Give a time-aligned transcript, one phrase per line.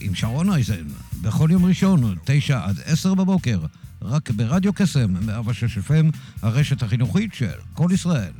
[0.00, 0.84] עם שרון אייזן,
[1.22, 3.60] בכל יום ראשון, תשע עד עשר בבוקר,
[4.02, 8.32] רק ברדיו קסם, 106 FM, הרשת החינוכית של כל ישראל.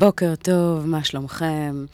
[0.00, 1.84] בוקר טוב, מה שלומכם?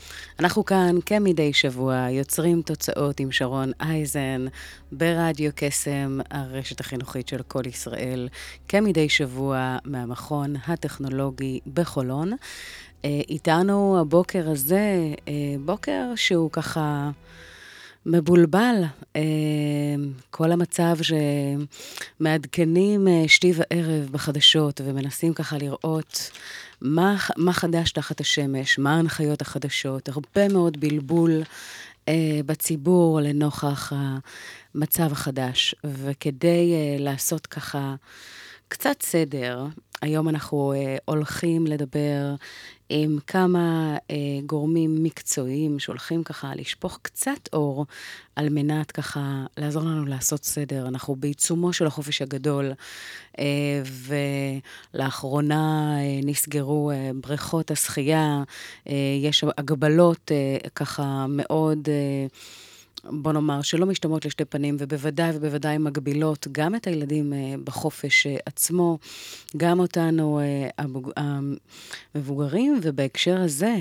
[0.40, 4.46] אנחנו כאן כמדי שבוע יוצרים תוצאות עם שרון אייזן
[4.92, 8.28] ברדיו קסם, הרשת החינוכית של כל ישראל,
[8.68, 12.32] כמדי שבוע מהמכון הטכנולוגי בחולון.
[13.04, 15.32] אה, איתנו הבוקר הזה, אה,
[15.64, 17.10] בוקר שהוא ככה...
[18.08, 18.82] מבולבל.
[19.16, 19.22] אה,
[20.30, 20.96] כל המצב
[22.18, 26.30] שמעדכנים שתי וערב בחדשות ומנסים ככה לראות
[26.80, 31.42] מה, מה חדש תחת השמש, מה ההנחיות החדשות, הרבה מאוד בלבול
[32.08, 33.92] אה, בציבור לנוכח
[34.74, 35.74] המצב החדש.
[35.84, 37.94] וכדי אה, לעשות ככה
[38.68, 39.66] קצת סדר,
[40.02, 42.34] היום אנחנו אה, הולכים לדבר
[42.88, 47.86] עם כמה אה, גורמים מקצועיים שהולכים ככה לשפוך קצת אור
[48.36, 50.88] על מנת ככה לעזור לנו לעשות סדר.
[50.88, 52.72] אנחנו בעיצומו של החופש הגדול,
[53.38, 53.82] אה,
[54.94, 58.42] ולאחרונה אה, נסגרו אה, בריכות השחייה,
[58.88, 61.88] אה, יש הגבלות אה, ככה מאוד...
[61.88, 62.26] אה,
[63.10, 68.36] בוא נאמר, שלא משתמעות לשתי פנים, ובוודאי ובוודאי מגבילות גם את הילדים אה, בחופש אה,
[68.46, 68.98] עצמו,
[69.56, 70.84] גם אותנו אה,
[72.14, 73.74] המבוגרים, ובהקשר הזה,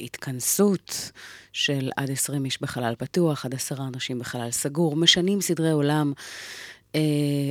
[0.00, 1.10] התכנסות
[1.52, 6.12] של עד 20 איש בחלל פתוח, עד עשרה אנשים בחלל סגור, משנים סדרי עולם.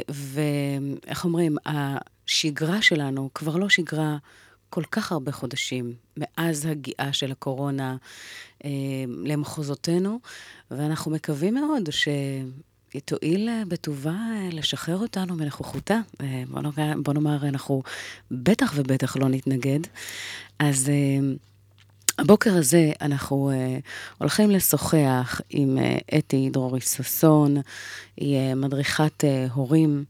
[0.09, 4.17] ואיך אומרים, השגרה שלנו כבר לא שגרה
[4.75, 7.97] כל כך הרבה חודשים מאז הגיעה של הקורונה
[8.65, 8.69] אה,
[9.23, 10.19] למחוזותינו,
[10.71, 15.99] ואנחנו מקווים מאוד שהיא תואיל אה, בטובה אה, לשחרר אותנו מנוכחותה.
[16.21, 17.83] אה, בוא נאמר, בוא נאמר, אנחנו
[18.31, 19.79] בטח ובטח לא נתנגד.
[20.59, 20.91] אז...
[22.17, 23.51] הבוקר הזה אנחנו
[24.17, 25.77] הולכים לשוחח עם
[26.17, 27.57] אתי דרורי ששון,
[28.17, 30.05] היא מדריכת הורים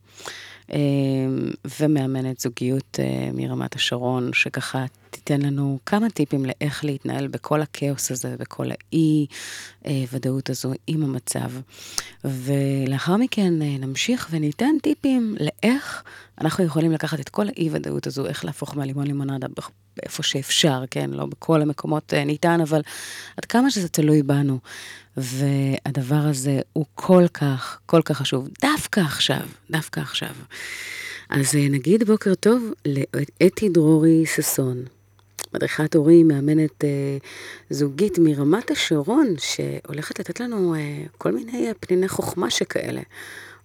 [1.80, 8.36] ומאמנת זוגיות uh, מרמת השרון, שככה תיתן לנו כמה טיפים לאיך להתנהל בכל הכאוס הזה,
[8.40, 11.52] בכל האי-ודאות הזו עם המצב.
[12.24, 16.04] ולאחר מכן נמשיך וניתן טיפים לאיך
[16.42, 19.48] אנחנו יכולים לקחת את כל האי-ודאות הזו, איך להפוך מהלימון לימונדה
[19.98, 21.10] באיפה שאפשר, כן?
[21.10, 22.82] לא בכל המקומות אה, ניתן, אבל
[23.38, 24.58] עד כמה שזה תלוי בנו.
[25.18, 29.42] והדבר הזה הוא כל כך, כל כך חשוב, דווקא עכשיו,
[29.72, 30.34] דווקא עכשיו.
[31.30, 34.84] אז אה, נגיד בוקר טוב לאתי דרורי ששון,
[35.56, 37.18] מדריכת הורים, מאמנת אה,
[37.70, 40.80] זוגית מרמת השרון, שהולכת לתת לנו אה,
[41.18, 43.02] כל מיני אה, פניני חוכמה שכאלה.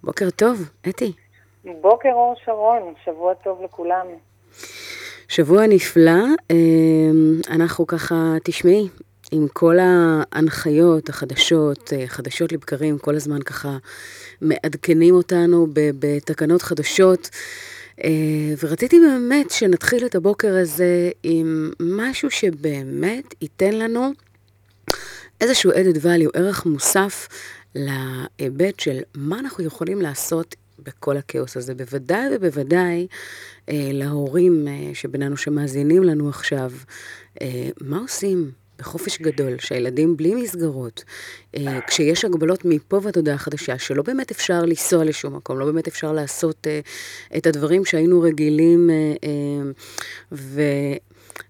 [0.05, 1.13] בוקר טוב, אתי.
[1.81, 4.07] בוקר אור שרון, שבוע טוב לכולם.
[5.31, 8.89] שבוע נפלא, אמ, אנחנו ככה, תשמעי,
[9.33, 13.77] עם כל ההנחיות החדשות, אה, חדשות לבקרים, כל הזמן ככה
[14.41, 17.31] מעדכנים אותנו בתקנות חדשות,
[18.05, 18.11] אה,
[18.63, 24.13] ורציתי באמת שנתחיל את הבוקר הזה עם משהו שבאמת ייתן לנו
[25.41, 27.29] איזשהו added value, ערך מוסף
[27.75, 30.55] להיבט של מה אנחנו יכולים לעשות
[30.85, 31.75] בכל הכאוס הזה.
[31.75, 33.07] בוודאי ובוודאי
[33.69, 36.73] אה, להורים אה, שבינינו שמאזינים לנו עכשיו,
[37.43, 41.05] אה, מה עושים בחופש גדול, שהילדים בלי מסגרות,
[41.57, 45.89] אה, כשיש הגבלות מפה ועד הודעה חדשה, שלא באמת אפשר לנסוע לשום מקום, לא באמת
[45.89, 46.81] אפשר לעשות אה,
[47.37, 49.15] את הדברים שהיינו רגילים, אה,
[50.33, 50.41] אה,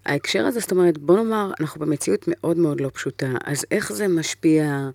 [0.05, 4.07] וההקשר הזה, זאת אומרת, בוא נאמר, אנחנו במציאות מאוד מאוד לא פשוטה, אז איך זה
[4.07, 4.89] משפיע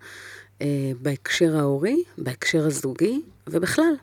[0.63, 3.95] אה, בהקשר ההורי, בהקשר הזוגי, ובכלל?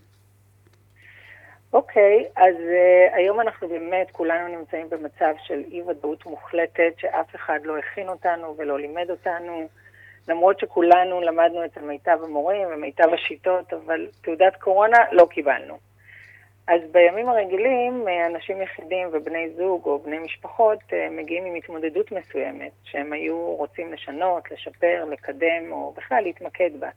[1.74, 7.78] אוקיי, אז uh, היום אנחנו באמת כולנו נמצאים במצב של אי-ודאות מוחלטת, שאף אחד לא
[7.78, 9.68] הכין אותנו ולא לימד אותנו,
[10.28, 15.78] למרות שכולנו למדנו את מיטב המורים ומיטב השיטות, אבל תעודת קורונה לא קיבלנו.
[16.68, 22.12] אז בימים הרגילים, אה, אנשים יחידים ובני זוג או בני משפחות אה, מגיעים עם התמודדות
[22.12, 26.90] מסוימת, שהם היו רוצים לשנות, לשפר, לקדם, או בכלל להתמקד בה.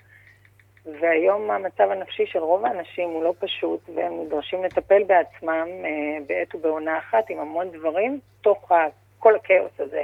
[1.01, 6.55] והיום המצב הנפשי של רוב האנשים הוא לא פשוט, והם נדרשים לטפל בעצמם אה, בעת
[6.55, 8.73] ובעונה אחת עם המון דברים, תוך
[9.19, 10.03] כל הכאוס הזה.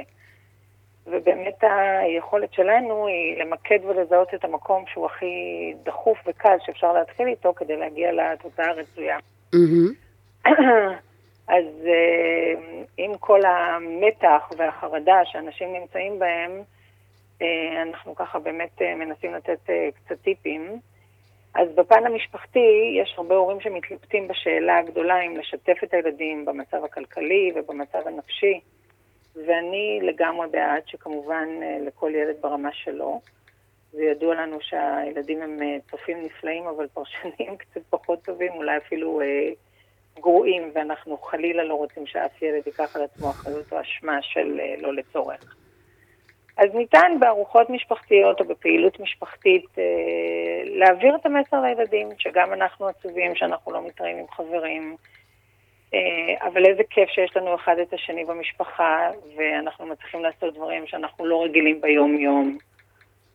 [1.07, 1.63] ובאמת
[2.01, 7.77] היכולת שלנו היא למקד ולזהות את המקום שהוא הכי דחוף וקל שאפשר להתחיל איתו כדי
[7.77, 9.17] להגיע לתוצאה הרצויה.
[9.55, 10.49] Mm-hmm.
[11.57, 12.53] אז אה,
[12.97, 16.61] עם כל המתח והחרדה שאנשים נמצאים בהם,
[17.81, 20.79] אנחנו ככה באמת אה, מנסים לתת קצת טיפים.
[21.55, 27.51] אז בפן המשפחתי יש הרבה הורים שמתלבטים בשאלה הגדולה אם לשתף את הילדים במצב הכלכלי
[27.55, 28.59] ובמצב הנפשי.
[29.35, 33.21] ואני לגמרי בעד שכמובן אה, לכל ילד ברמה שלו.
[33.91, 39.21] זה ידוע לנו שהילדים הם אה, צופים נפלאים, אבל פרשנים קצת פחות טובים, אולי אפילו
[39.21, 39.49] אה,
[40.15, 44.75] גרועים, ואנחנו חלילה לא רוצים שאף ילד ייקח על עצמו אחריות או אשמה של אה,
[44.77, 45.55] לא לצורך.
[46.57, 49.83] אז ניתן בארוחות משפחתיות או בפעילות משפחתית אה,
[50.65, 54.95] להעביר את המסר לילדים, שגם אנחנו עצובים שאנחנו לא מתראים עם חברים,
[55.93, 61.25] אה, אבל איזה כיף שיש לנו אחד את השני במשפחה, ואנחנו מצליחים לעשות דברים שאנחנו
[61.25, 62.57] לא רגילים ביום-יום.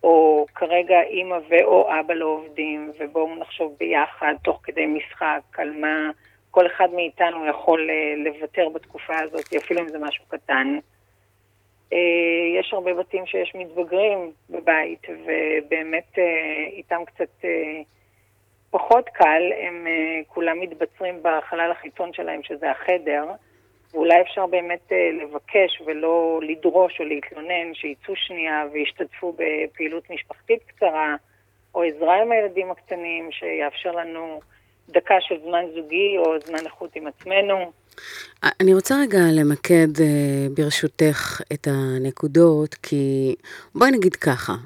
[0.02, 6.10] או כרגע אימא ואו אבא לא עובדים, ובואו נחשוב ביחד, תוך כדי משחק, על מה
[6.50, 10.78] כל אחד מאיתנו יכול אה, לוותר בתקופה הזאת, אפילו אם זה משהו קטן.
[11.92, 16.18] אה, יש הרבה בתים שיש מתבגרים בבית, ובאמת
[16.72, 17.44] איתם קצת
[18.70, 19.86] פחות קל, הם
[20.26, 23.24] כולם מתבצרים בחלל החיצון שלהם, שזה החדר,
[23.92, 24.92] ואולי אפשר באמת
[25.22, 31.16] לבקש ולא לדרוש או להתלונן שיצאו שנייה וישתתפו בפעילות משפחתית קצרה,
[31.74, 34.40] או עזרה עם הילדים הקטנים, שיאפשר לנו
[34.88, 37.72] דקה של זמן זוגי או זמן איכות עם עצמנו.
[38.60, 39.88] אני רוצה רגע למקד
[40.54, 43.34] ברשותך את הנקודות, כי
[43.74, 44.56] בואי נגיד ככה,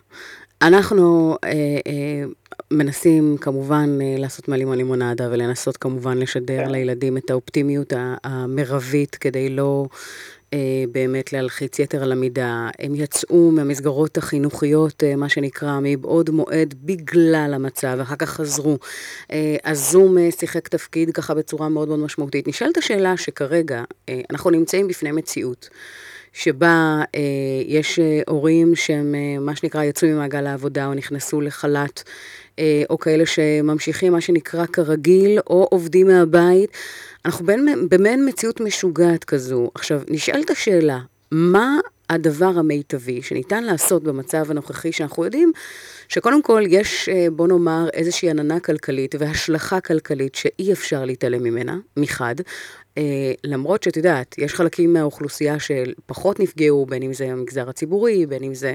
[0.62, 1.50] אנחנו אה,
[1.86, 2.24] אה,
[2.70, 6.70] מנסים כמובן אה, לעשות על לימונדה ולנסות כמובן לשדר כן.
[6.70, 7.92] לילדים את האופטימיות
[8.24, 9.96] המרבית כדי לא אה,
[10.92, 12.68] באמת להלחיץ יתר על המידה.
[12.78, 18.78] הם יצאו מהמסגרות החינוכיות, אה, מה שנקרא, מבעוד מועד בגלל המצב, ואחר כך חזרו.
[19.32, 22.48] אה, הזום אה, שיחק תפקיד ככה בצורה מאוד מאוד משמעותית.
[22.48, 25.68] נשאלת השאלה שכרגע אה, אנחנו נמצאים בפני מציאות.
[26.32, 27.20] שבה אה,
[27.66, 32.02] יש אה, הורים שהם, אה, מה שנקרא, יצאו ממעגל העבודה או נכנסו לחל"ת,
[32.58, 36.70] אה, או כאלה שממשיכים מה שנקרא כרגיל, או עובדים מהבית.
[37.24, 37.46] אנחנו
[37.88, 39.70] במעין מציאות משוגעת כזו.
[39.74, 40.98] עכשיו, נשאלת השאלה,
[41.30, 41.78] מה
[42.10, 45.52] הדבר המיטבי שניתן לעשות במצב הנוכחי, שאנחנו יודעים
[46.08, 51.76] שקודם כל יש, אה, בוא נאמר, איזושהי עננה כלכלית והשלכה כלכלית שאי אפשר להתעלם ממנה,
[51.96, 52.34] מחד.
[52.98, 58.44] אה, למרות שאת יודעת, יש חלקים מהאוכלוסייה שפחות נפגעו, בין אם זה המגזר הציבורי, בין
[58.44, 58.74] אם זה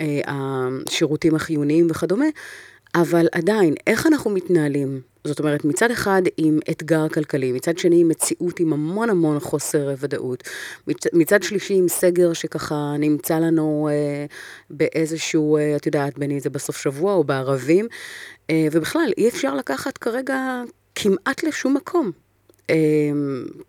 [0.00, 2.26] אה, השירותים החיוניים וכדומה,
[2.94, 5.00] אבל עדיין, איך אנחנו מתנהלים?
[5.24, 9.94] זאת אומרת, מצד אחד עם אתגר כלכלי, מצד שני עם מציאות עם המון המון חוסר
[9.98, 10.42] ודאות,
[10.86, 14.26] מצ, מצד שלישי עם סגר שככה נמצא לנו אה,
[14.70, 17.86] באיזשהו, אה, את יודעת, בין אם זה בסוף שבוע או בערבים,
[18.50, 20.62] אה, ובכלל, אי אפשר לקחת כרגע
[20.94, 22.10] כמעט לשום מקום.
[22.70, 22.76] אה,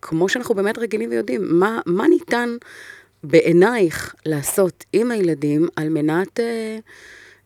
[0.02, 2.48] כמו שאנחנו באמת רגילים ויודעים, מה, מה ניתן
[3.24, 6.40] בעינייך לעשות עם הילדים על מנת...
[6.40, 6.78] אה,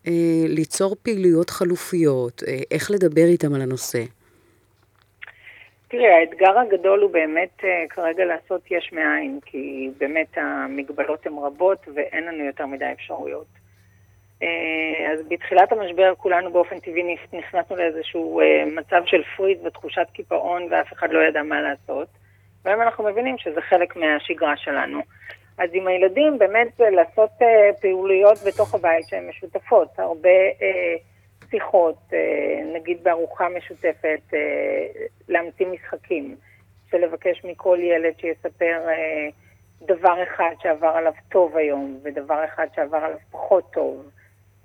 [0.06, 4.02] אה, ליצור פעילויות חלופיות, אה, איך לדבר איתם על הנושא?
[5.88, 11.78] תראה, האתגר הגדול הוא באמת אה, כרגע לעשות יש מאין, כי באמת המגבלות הן רבות
[11.94, 13.46] ואין לנו יותר מדי אפשרויות.
[15.12, 21.10] אז בתחילת המשבר כולנו באופן טבעי נכנסנו לאיזשהו מצב של פריז ותחושת קיפאון ואף אחד
[21.10, 22.08] לא ידע מה לעשות.
[22.64, 25.00] והיום אנחנו מבינים שזה חלק מהשגרה שלנו.
[25.58, 30.28] אז עם הילדים באמת לעשות אה, פעילויות בתוך הבית שהן משותפות, הרבה
[30.62, 30.96] אה,
[31.50, 32.18] שיחות, אה,
[32.74, 34.86] נגיד בארוחה משותפת, אה,
[35.28, 36.36] להמציא משחקים,
[36.90, 39.28] שלבקש מכל ילד שיספר אה,
[39.82, 44.10] דבר אחד שעבר עליו טוב היום, ודבר אחד שעבר עליו פחות טוב,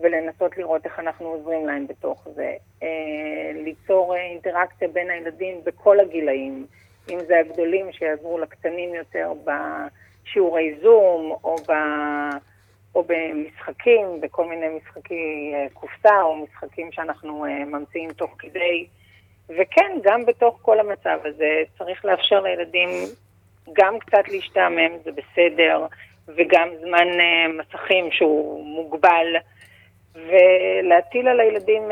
[0.01, 2.53] ולנסות לראות איך אנחנו עוזרים להם בתוך זה.
[2.83, 6.65] אה, ליצור אה, אינטראקציה בין הילדים בכל הגילאים,
[7.09, 9.51] אם זה הגדולים שיעזרו לקטנים יותר ב...
[10.25, 11.71] שיעורי זום, או, ב,
[12.95, 18.85] או במשחקים, בכל מיני משחקי אה, קופסה, או משחקים שאנחנו ממציאים תוך כדי.
[19.49, 22.89] וכן, גם בתוך כל המצב הזה צריך לאפשר לילדים
[23.73, 25.85] גם קצת להשתעמם, זה בסדר,
[26.27, 27.07] וגם זמן
[27.57, 29.35] מסכים שהוא מוגבל,
[30.15, 31.83] ולהטיל על הילדים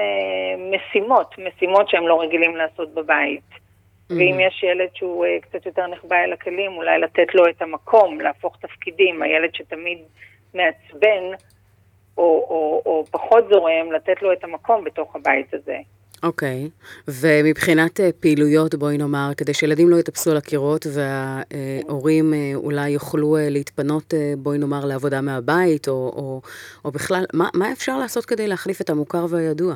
[0.72, 3.60] משימות, משימות שהם לא רגילים לעשות בבית.
[4.10, 4.42] ואם mm-hmm.
[4.42, 8.58] יש ילד שהוא uh, קצת יותר נחבא אל הכלים, אולי לתת לו את המקום, להפוך
[8.62, 9.22] תפקידים.
[9.22, 10.00] הילד שתמיד
[10.54, 11.24] מעצבן,
[12.18, 15.78] או, או, או פחות זורם, לתת לו את המקום בתוך הבית הזה.
[16.24, 17.12] אוקיי, okay.
[17.22, 23.38] ומבחינת אה, פעילויות, בואי נאמר, כדי שילדים לא יטפסו על הקירות וההורים אה, אולי יוכלו
[23.38, 26.42] אה, להתפנות, בואי נאמר, לעבודה מהבית, או, או,
[26.86, 29.74] או בכלל, מה, מה אפשר לעשות כדי להחליף את המוכר והידוע?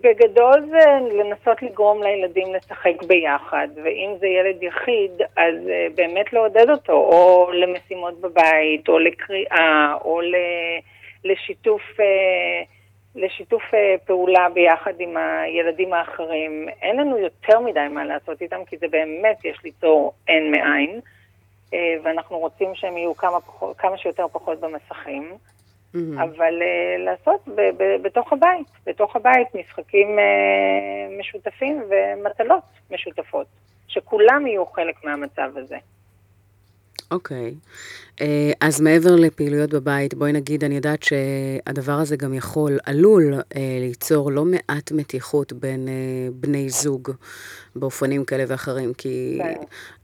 [0.00, 5.54] בגדול זה לנסות לגרום לילדים לשחק ביחד, ואם זה ילד יחיד, אז
[5.94, 10.20] באמת לעודד אותו, או למשימות בבית, או לקריאה, או
[11.24, 12.75] לשיתוף, uh,
[13.16, 16.68] לשיתוף uh, פעולה ביחד עם הילדים האחרים.
[16.82, 21.00] אין לנו יותר מדי מה לעשות איתם, כי זה באמת יש ליצור אין מאין,
[21.70, 25.32] uh, ואנחנו רוצים שהם יהיו כמה, פחות, כמה שיותר פחות במסכים.
[25.32, 25.98] Mm-hmm.
[26.22, 33.46] אבל uh, לעשות ב- ב- בתוך הבית, בתוך הבית משחקים uh, משותפים ומטלות משותפות,
[33.88, 35.76] שכולם יהיו חלק מהמצב הזה.
[37.10, 37.54] אוקיי.
[37.54, 38.05] Okay.
[38.20, 43.34] אה, אז מעבר לפעילויות בבית, בואי נגיד, אני יודעת שהדבר הזה גם יכול, עלול
[43.80, 45.88] ליצור לא מעט מתיחות בין
[46.34, 47.10] בני זוג
[47.76, 49.54] באופנים כאלה ואחרים, כי כן.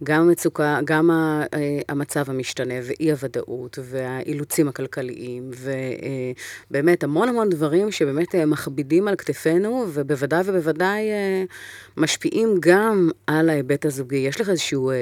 [0.04, 1.11] גם המצוקה, גם
[1.88, 5.50] המצב המשתנה ואי הוודאות והאילוצים הכלכליים,
[6.71, 11.02] ובאמת המון המון דברים שבאמת מכבידים על כתפינו, ובוודאי ובוודאי
[11.97, 14.16] משפיעים גם על ההיבט הזוגי.
[14.16, 14.92] יש לך איזשהו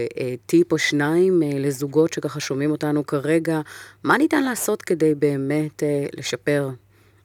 [0.46, 3.61] טיפ או שניים לזוגות שככה שומעים אותנו כרגע,
[4.04, 5.83] מה ניתן לעשות כדי באמת
[6.16, 6.69] לשפר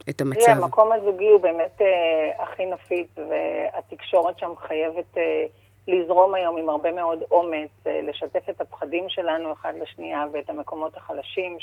[0.10, 0.39] את המצב.
[0.39, 5.46] תראה, המקום הזוגי הוא באמת אה, הכי נפיץ, והתקשורת שם חייבת אה,
[5.88, 10.98] לזרום היום עם הרבה מאוד אומץ, אה, לשתף את הפחדים שלנו אחד לשנייה ואת המקומות
[10.98, 11.58] החלשים,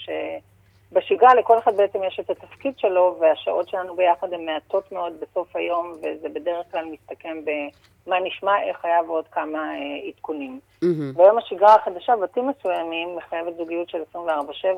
[0.92, 5.56] שבשגרה לכל אחד בעצם יש את התפקיד שלו, והשעות שלנו ביחד הן מעטות מאוד בסוף
[5.56, 10.60] היום, וזה בדרך כלל מסתכם במה נשמע, איך היה ועוד כמה אה, עדכונים.
[10.84, 11.16] Mm-hmm.
[11.16, 14.18] והיום השגרה החדשה, בתים מסוימים, מחייבת זוגיות של 24-7,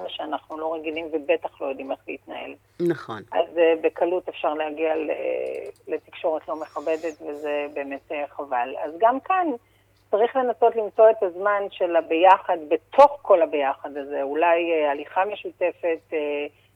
[0.08, 2.54] שאנחנו לא רגילים ובטח לא יודעים איך להתנהל.
[2.80, 3.22] נכון.
[3.32, 4.94] אז uh, בקלות אפשר להגיע
[5.88, 8.74] לתקשורת לא מכבדת, וזה באמת uh, חבל.
[8.84, 9.46] אז גם כאן
[10.16, 15.98] צריך לנסות למצוא את הזמן של הביחד, בתוך כל הביחד הזה, אולי uh, הליכה משותפת,
[16.10, 16.14] uh,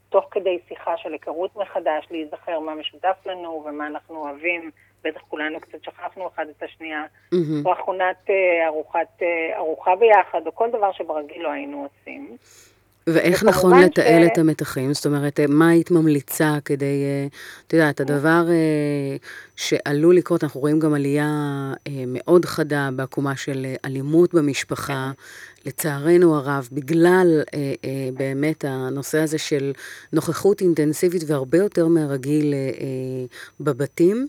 [0.09, 4.71] תוך כדי שיחה של היכרות מחדש, להיזכר מה משותף לנו ומה אנחנו אוהבים.
[5.05, 7.67] בטח כולנו קצת שכחנו אחד את השנייה, mm-hmm.
[7.67, 12.37] או הכונת אה, ארוחת, אה, ארוחה ביחד, או כל דבר שברגיל לא היינו עושים.
[13.15, 14.29] ואיך נכון לתעל ש...
[14.33, 14.95] את המתחים?
[14.95, 17.03] זאת אומרת, מה היית ממליצה כדי,
[17.67, 18.47] את יודעת, הדבר
[19.57, 21.29] שעלול לקרות, אנחנו רואים גם עלייה
[22.07, 25.11] מאוד חדה בעקומה של אלימות במשפחה,
[25.67, 27.43] לצערנו הרב, בגלל
[28.15, 29.73] באמת הנושא הזה של
[30.13, 32.55] נוכחות אינטנסיבית והרבה יותר מהרגיל
[33.61, 34.29] בבתים.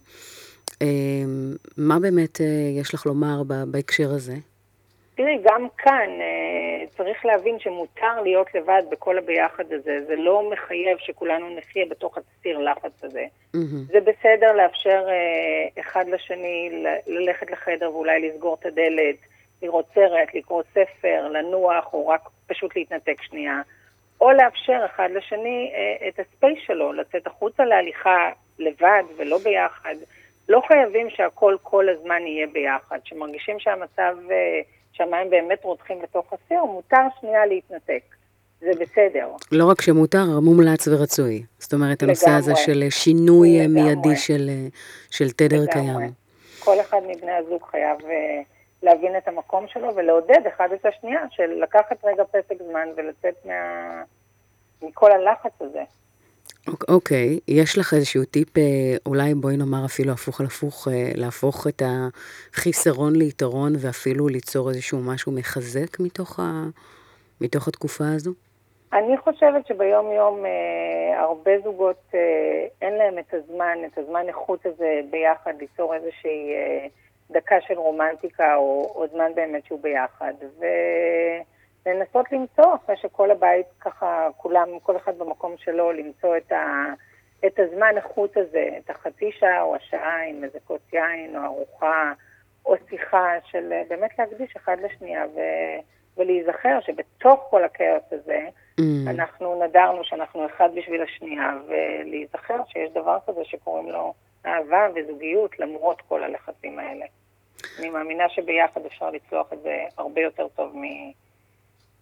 [1.77, 2.45] מה באמת אה,
[2.81, 4.35] יש לך לומר בהקשר הזה?
[5.19, 9.99] תראי, גם כאן אה, צריך להבין שמותר להיות לבד בכל הביחד הזה.
[10.07, 13.25] זה לא מחייב שכולנו נחיה בתוך הסיר לחץ הזה.
[13.55, 13.91] Mm-hmm.
[13.91, 19.15] זה בסדר לאפשר אה, אחד לשני ללכת לחדר ואולי לסגור את הדלת,
[19.61, 23.61] לראות סרט, לקרוא ספר, לנוח, או רק פשוט להתנתק שנייה.
[24.21, 25.71] או לאפשר אחד לשני
[26.07, 29.95] את הספייס שלו, לצאת החוצה להליכה לבד ולא ביחד.
[30.49, 32.99] לא חייבים שהכל כל הזמן יהיה ביחד.
[33.03, 34.61] כשמרגישים שהמצב, אה,
[34.99, 38.01] שהמים באמת רותחים בתוך הסיר, מותר שנייה להתנתק.
[38.61, 39.27] זה בסדר.
[39.51, 41.43] לא רק שמותר, מומלץ ורצוי.
[41.59, 42.39] זאת אומרת, הנושא לגמרי.
[42.39, 43.83] הזה של שינוי לגמרי.
[43.83, 44.67] מיידי של, אה,
[45.09, 45.67] של תדר לגמרי.
[45.71, 46.11] קיים.
[46.59, 48.41] כל אחד מבני הזוג חייב אה,
[48.83, 53.53] להבין את המקום שלו ולעודד אחד את השנייה, של לקחת רגע פסק זמן ולצאת מה...
[54.81, 55.83] מכל הלחץ הזה.
[56.67, 57.41] אוקיי, okay.
[57.47, 58.63] יש לך איזשהו טיפ, אה,
[59.05, 64.99] אולי בואי נאמר אפילו הפוך על הפוך, אה, להפוך את החיסרון ליתרון ואפילו ליצור איזשהו
[65.01, 66.63] משהו מחזק מתוך, ה...
[67.41, 68.31] מתוך התקופה הזו?
[68.93, 74.65] אני חושבת שביום יום אה, הרבה זוגות אה, אין להם את הזמן, את הזמן איכות
[74.65, 76.87] הזה ביחד, ליצור איזושהי אה,
[77.31, 80.33] דקה של רומנטיקה או, או זמן באמת שהוא ביחד.
[80.59, 80.65] ו...
[81.85, 86.85] לנסות למצוא, אחרי שכל הבית ככה, כולם, כל אחד במקום שלו, למצוא את, ה,
[87.45, 92.13] את הזמן איכות הזה, את החצי שעה או השעה עם איזה כוס יין או ארוחה
[92.65, 95.39] או שיחה של באמת להקדיש אחד לשנייה ו,
[96.17, 98.47] ולהיזכר שבתוך כל הכאוס הזה,
[98.79, 98.83] mm.
[99.09, 104.13] אנחנו נדרנו שאנחנו אחד בשביל השנייה, ולהיזכר שיש דבר כזה שקוראים לו
[104.45, 107.05] אהבה וזוגיות למרות כל הלחצים האלה.
[107.79, 110.83] אני מאמינה שביחד אפשר לצלוח את זה הרבה יותר טוב מ...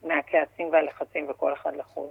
[0.04, 2.08] מהכעסים והלחצים וכל אחד לחוד.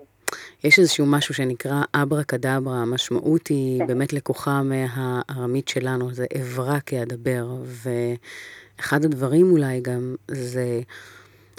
[0.65, 3.87] יש איזשהו משהו שנקרא אברה קדברה, המשמעות היא כן.
[3.87, 10.81] באמת לקוחה מהארמית שלנו, זה אברה כאדבר, ואחד הדברים אולי גם זה,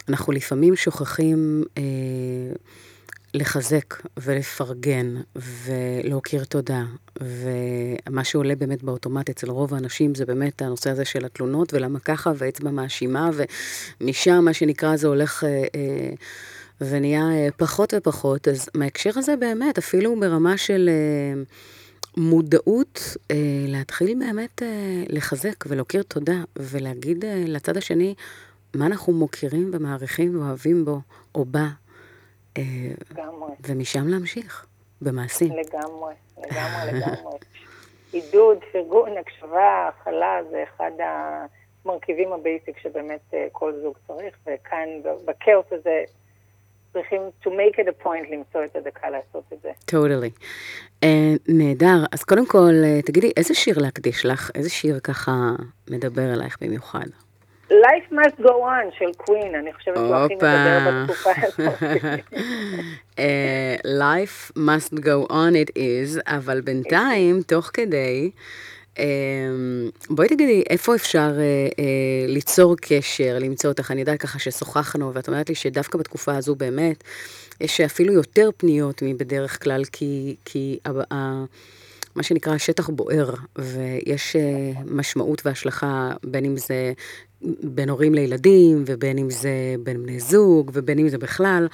[0.10, 1.84] אנחנו לפעמים שוכחים אה,
[3.38, 6.84] לחזק ולפרגן ולהכיר תודה.
[7.22, 12.32] ומה שעולה באמת באוטומט אצל רוב האנשים זה באמת הנושא הזה של התלונות ולמה ככה
[12.38, 13.30] ואצבע מאשימה,
[14.02, 16.10] ומשם מה שנקרא זה הולך אה, אה,
[16.82, 18.48] ונהיה אה, פחות ופחות.
[18.48, 20.90] אז מההקשר הזה באמת, אפילו ברמה של...
[20.90, 21.44] אה,
[22.18, 23.36] מודעות, אה,
[23.68, 28.14] להתחיל באמת אה, לחזק ולהכיר תודה ולהגיד אה, לצד השני
[28.76, 31.02] מה אנחנו מוקירים ומעריכים ואוהבים בו
[31.36, 31.68] או בה,
[33.12, 34.66] לגמרי, ומשם להמשיך
[35.02, 35.52] במעשים.
[35.52, 37.38] לגמרי, לגמרי, לגמרי.
[38.12, 40.92] עידוד, פרגון, הקשבה, הכלה, זה אחד
[41.86, 44.88] המרכיבים ה basic שבאמת אה, כל זוג צריך, וכאן
[45.26, 46.04] בכאוס הזה
[46.94, 49.72] צריכים to make it a point למצוא את הדקה לעשות את זה.
[49.92, 50.42] totally.
[51.02, 51.08] אה,
[51.48, 52.06] נהדר.
[52.12, 52.74] אז קודם כל,
[53.06, 54.52] תגידי, איזה שיר להקדיש לך?
[54.56, 55.32] איזה שיר ככה
[55.90, 57.06] מדבר אלייך במיוחד?
[57.72, 61.84] Life must go on של Queen, אני חושבת שהוא הכי מדבר בתקופה הזאת.
[63.20, 68.32] אה, life must go on it is, אבל בינתיים, תוך כדי,
[69.00, 69.06] אה,
[70.10, 73.92] בואי תגידי, איפה אפשר אה, ליצור קשר, למצוא אותך?
[73.92, 77.04] אני יודעת ככה ששוחחנו, ואת אומרת לי שדווקא בתקופה הזו באמת,
[77.62, 80.80] יש אפילו יותר פניות מבדרך כלל, כי, כי
[82.16, 84.36] מה שנקרא השטח בוער, ויש
[84.86, 86.94] משמעות והשלכה, בין אם זה
[87.64, 91.68] בין הורים לילדים, ובין אם זה בין בני זוג, ובין אם זה בכלל.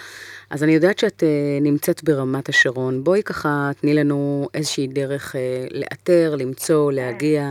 [0.50, 1.28] אז אני יודעת שאת אה,
[1.62, 3.04] נמצאת ברמת השרון.
[3.04, 7.44] בואי ככה, תני לנו איזושהי דרך אה, לאתר, למצוא, להגיע.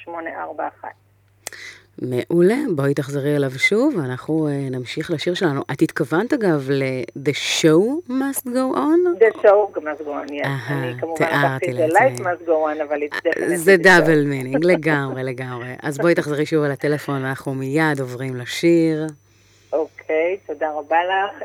[0.05, 0.09] 0528-566-841.
[2.01, 5.61] מעולה, בואי תחזרי אליו שוב, ואנחנו אה, נמשיך לשיר שלנו.
[5.61, 9.21] את התכוונת אגב ל-The show must go on?
[9.21, 10.47] The show must go on, yes.
[10.69, 11.75] אני כמובן לקחתי את.
[11.75, 13.77] זה life must go on, אבל it's definitely זה.
[13.77, 15.75] double meaning, לגמרי, לגמרי.
[15.83, 19.07] אז בואי תחזרי שוב על הטלפון, ואנחנו מיד עוברים לשיר.
[19.73, 21.43] אוקיי, תודה רבה לך.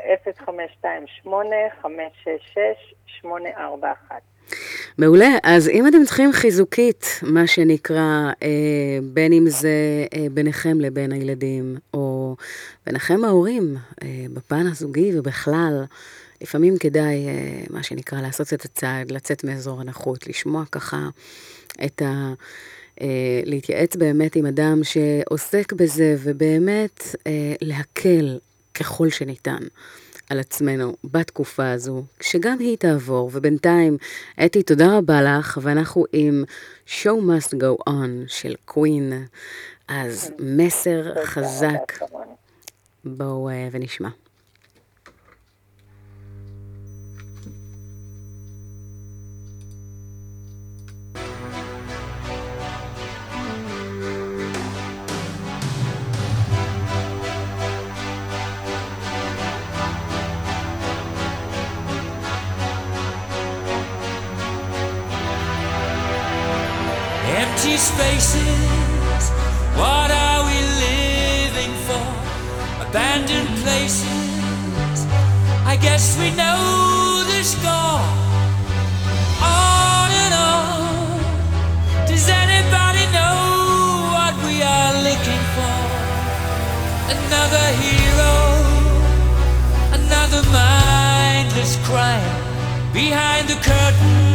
[3.23, 4.34] 0528-566-841.
[4.97, 11.11] מעולה, אז אם אתם צריכים חיזוקית, מה שנקרא, אה, בין אם זה אה, ביניכם לבין
[11.11, 12.35] הילדים, או
[12.85, 15.83] ביניכם ההורים, אה, בפן הזוגי ובכלל,
[16.41, 21.09] לפעמים כדאי, אה, מה שנקרא, לעשות את הצעד, לצאת מאזור הנוחות, לשמוע ככה
[21.85, 22.33] את ה...
[23.01, 28.39] אה, להתייעץ באמת עם אדם שעוסק בזה, ובאמת אה, להקל
[28.73, 29.63] ככל שניתן.
[30.29, 33.97] על עצמנו בתקופה הזו, שגם היא תעבור, ובינתיים,
[34.45, 36.43] אתי, תודה רבה לך, ואנחנו עם
[36.87, 39.25] show must go on של קווין,
[39.87, 41.93] אז מסר חזק,
[43.05, 44.09] בואו אה, ונשמע.
[67.77, 69.29] Spaces,
[69.75, 70.57] what are we
[70.87, 72.07] living for?
[72.87, 75.05] Abandoned places,
[75.65, 77.99] I guess we know the score.
[79.43, 83.37] On and on, does anybody know
[84.15, 85.77] what we are looking for?
[87.11, 88.35] Another hero,
[89.99, 94.34] another mindless crime behind the curtain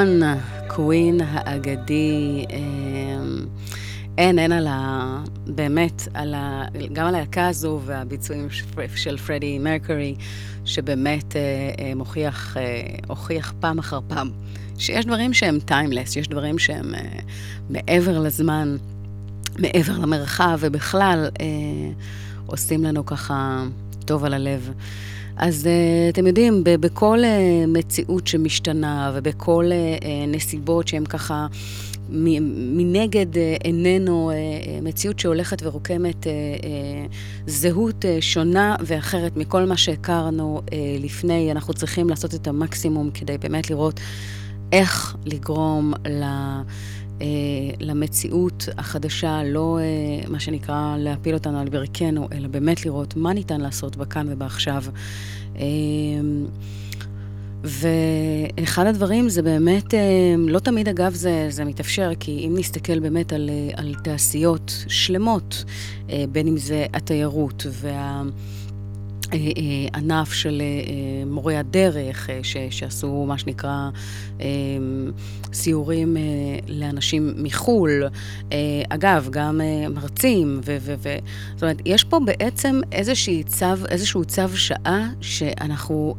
[0.00, 0.24] on,
[0.68, 2.44] קווין האגדי.
[2.50, 3.46] אמ,
[4.18, 5.24] אין, אין על ה...
[5.46, 6.64] באמת, על ה...
[6.92, 8.48] גם על הלהקה הזו והביצועים
[8.96, 10.14] של פרדי מרקורי,
[10.64, 11.40] שבאמת אה,
[11.78, 12.62] אה, מוכיח, אה,
[13.08, 14.30] הוכיח פעם אחר פעם,
[14.78, 17.00] שיש דברים שהם טיימלס, יש דברים שהם אה,
[17.70, 18.76] מעבר לזמן,
[19.58, 21.46] מעבר למרחב, ובכלל אה,
[22.46, 23.64] עושים לנו ככה
[24.04, 24.70] טוב על הלב.
[25.36, 31.46] אז uh, אתם יודעים, בכל uh, מציאות שמשתנה ובכל uh, נסיבות שהן ככה
[32.10, 33.68] מנגד uh,
[34.82, 36.26] מציאות שהולכת ורוקמת
[37.46, 40.62] זהות שונה ואחרת מכל מה שהכרנו
[41.00, 44.00] לפני, אנחנו צריכים לעשות את המקסימום כדי באמת לראות
[44.72, 46.22] איך לגרום ל...
[46.22, 46.62] אה,
[47.80, 53.60] למציאות החדשה, לא אה, מה שנקרא להפיל אותנו על ברכנו, אלא באמת לראות מה ניתן
[53.60, 54.84] לעשות בכאן ובעכשיו.
[55.56, 55.62] אה,
[57.64, 63.32] ואחד הדברים זה באמת, אה, לא תמיד אגב זה, זה מתאפשר, כי אם נסתכל באמת
[63.32, 65.64] על, אה, על תעשיות שלמות,
[66.10, 68.22] אה, בין אם זה התיירות וה...
[69.32, 73.90] אה, אה, ענף של אה, מורי הדרך, ש, שעשו מה שנקרא
[75.52, 76.16] סיורים
[76.68, 78.02] לאנשים מחו"ל.
[78.88, 81.16] אגב, גם מרצים, ו, ו, ו...
[81.54, 82.80] זאת אומרת, יש פה בעצם
[83.46, 86.14] צו, איזשהו צו שעה שאנחנו...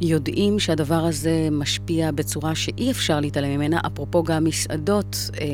[0.00, 5.30] יודעים שהדבר הזה משפיע בצורה שאי אפשר להתעלם ממנה, אפרופו גם מסעדות.
[5.40, 5.46] אה,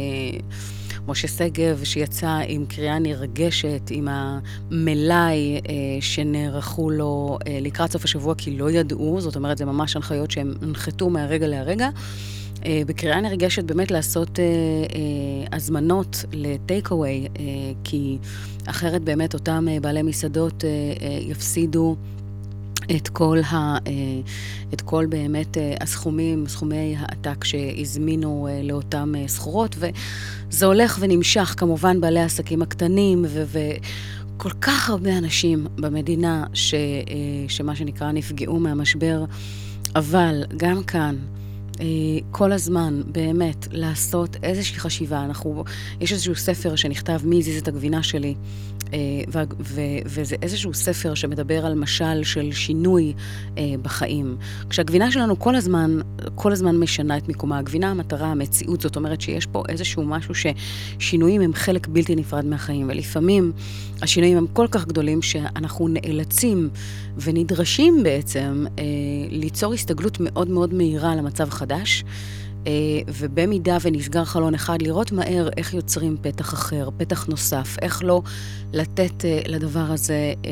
[1.08, 8.34] משה שגב, שיצא עם קריאה נרגשת, עם המלאי אה, שנערכו לו אה, לקראת סוף השבוע,
[8.34, 11.88] כי לא ידעו, זאת אומרת, זה ממש הנחיות שהם הנחתו מהרגע להרגע.
[12.66, 17.44] אה, בקריאה נרגשת באמת לעשות אה, אה, הזמנות לטייק אווי, אה,
[17.84, 18.18] כי
[18.66, 20.68] אחרת באמת אותם אה, בעלי מסעדות אה,
[21.06, 21.96] אה, יפסידו.
[22.96, 23.80] את כל, ה, אה,
[24.74, 32.00] את כל באמת אה, הסכומים, סכומי העתק שהזמינו אה, לאותן סחורות, וזה הולך ונמשך, כמובן
[32.00, 33.44] בעלי העסקים הקטנים, ו...
[34.36, 36.74] וכל כך הרבה אנשים במדינה ש,
[37.48, 39.24] שמה שנקרא נפגעו מהמשבר,
[39.96, 41.16] אבל גם כאן,
[42.30, 45.24] כל הזמן, באמת, לעשות איזושהי חשיבה.
[45.24, 45.64] אנחנו,
[46.00, 48.73] יש איזשהו ספר שנכתב מי הזיז את הגבינה שלי, ו- ו-
[50.06, 53.12] וזה איזשהו ספר שמדבר על משל של שינוי
[53.58, 54.36] אה, בחיים.
[54.70, 56.00] כשהגבינה שלנו כל הזמן,
[56.34, 57.58] כל הזמן משנה את מיקומה.
[57.58, 62.88] הגבינה, המטרה, המציאות, זאת אומרת שיש פה איזשהו משהו ששינויים הם חלק בלתי נפרד מהחיים,
[62.88, 63.52] ולפעמים
[64.02, 66.68] השינויים הם כל כך גדולים שאנחנו נאלצים
[67.18, 68.84] ונדרשים בעצם אה,
[69.30, 72.04] ליצור הסתגלות מאוד מאוד מהירה למצב חדש.
[72.66, 72.72] אה,
[73.08, 78.22] ובמידה ונסגר חלון אחד, לראות מהר איך יוצרים פתח אחר, פתח נוסף, איך לא
[78.72, 80.50] לתת אה, לדבר הזה אה,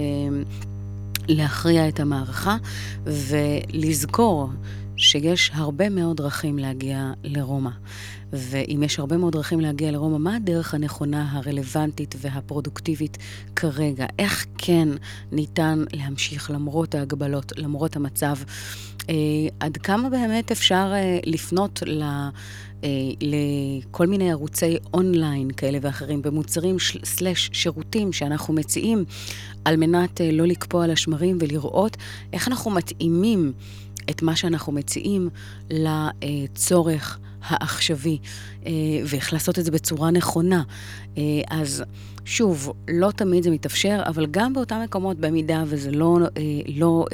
[1.28, 2.56] להכריע את המערכה,
[3.04, 4.50] ולזכור
[4.96, 7.70] שיש הרבה מאוד דרכים להגיע לרומא.
[8.32, 13.18] ואם יש הרבה מאוד דרכים להגיע לרומא, מה הדרך הנכונה, הרלוונטית והפרודוקטיבית
[13.56, 14.06] כרגע?
[14.18, 14.88] איך כן
[15.32, 18.36] ניתן להמשיך למרות ההגבלות, למרות המצב?
[19.08, 19.14] אה,
[19.60, 22.02] עד כמה באמת אפשר אה, לפנות ל...
[22.84, 22.88] אה,
[23.20, 29.04] לכל מיני ערוצי אונליין כאלה ואחרים, במוצרים סלש שירותים שאנחנו מציעים,
[29.64, 31.96] על מנת אה, לא לקפוא על השמרים ולראות
[32.32, 33.52] איך אנחנו מתאימים
[34.10, 35.28] את מה שאנחנו מציעים
[35.70, 38.18] לצורך העכשווי,
[38.66, 38.72] אה,
[39.06, 40.62] ואיך לעשות את זה בצורה נכונה.
[41.18, 41.84] אה, אז
[42.24, 46.42] שוב, לא תמיד זה מתאפשר, אבל גם באותם מקומות, במידה וזה לא, אה,
[46.74, 47.04] לא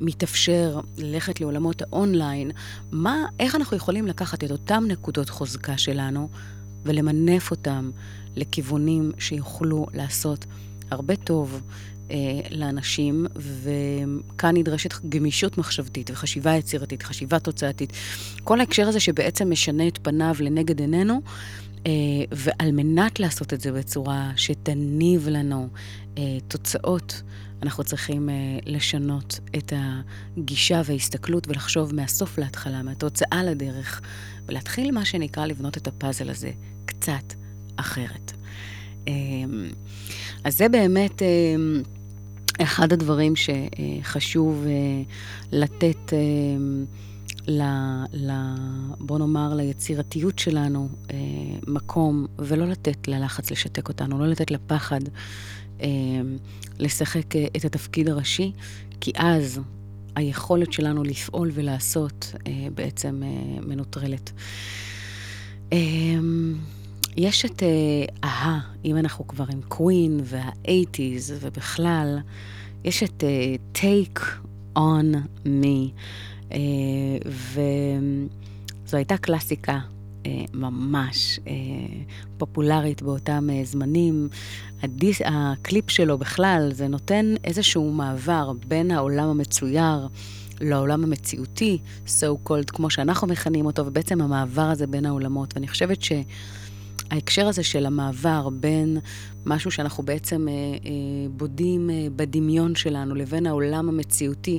[0.00, 2.50] מתאפשר ללכת לעולמות האונליין,
[2.92, 6.28] מה, איך אנחנו יכולים לקחת את אותן נקודות חוזקה שלנו
[6.84, 7.90] ולמנף אותם
[8.36, 10.46] לכיוונים שיוכלו לעשות
[10.90, 11.62] הרבה טוב
[12.50, 17.92] לאנשים, וכאן נדרשת גמישות מחשבתית וחשיבה יצירתית, חשיבה תוצאתית.
[18.44, 21.20] כל ההקשר הזה שבעצם משנה את פניו לנגד עינינו,
[21.86, 21.92] אה,
[22.32, 25.68] ועל מנת לעשות את זה בצורה שתניב לנו
[26.18, 27.22] אה, תוצאות,
[27.62, 28.34] אנחנו צריכים אה,
[28.66, 34.00] לשנות את הגישה וההסתכלות ולחשוב מהסוף להתחלה, מהתוצאה לדרך,
[34.46, 36.50] ולהתחיל מה שנקרא לבנות את הפאזל הזה
[36.84, 37.34] קצת
[37.76, 38.32] אחרת.
[39.08, 39.12] אה,
[40.44, 41.26] אז זה באמת אה,
[42.62, 44.72] אחד הדברים שחשוב אה,
[45.52, 46.18] לתת, אה,
[47.48, 47.62] ל,
[48.12, 48.30] ל,
[48.98, 51.16] בוא נאמר, ליצירתיות שלנו אה,
[51.66, 55.00] מקום, ולא לתת ללחץ לשתק אותנו, לא לתת לפחד
[56.78, 58.52] לשחק את התפקיד הראשי,
[59.00, 59.60] כי אז
[60.14, 62.34] היכולת שלנו לפעול ולעשות
[62.74, 63.22] בעצם
[63.66, 64.32] מנוטרלת.
[67.16, 67.68] יש את אה,
[68.24, 72.18] אהה, אם אנחנו כבר עם קווין וה-80's ובכלל,
[72.84, 74.20] יש את אה, Take
[74.78, 75.90] on Me,
[76.52, 76.58] אה,
[77.26, 79.78] וזו הייתה קלאסיקה
[80.26, 81.52] אה, ממש אה,
[82.38, 84.28] פופולרית באותם אה, זמנים.
[84.82, 90.08] הדיס, הקליפ שלו בכלל, זה נותן איזשהו מעבר בין העולם המצויר
[90.60, 95.54] לעולם המציאותי, so called, כמו שאנחנו מכנים אותו, ובעצם המעבר הזה בין העולמות.
[95.54, 96.12] ואני חושבת ש...
[97.10, 98.98] ההקשר הזה של המעבר בין
[99.46, 100.90] משהו שאנחנו בעצם אה, אה,
[101.30, 104.58] בודים אה, בדמיון שלנו לבין העולם המציאותי,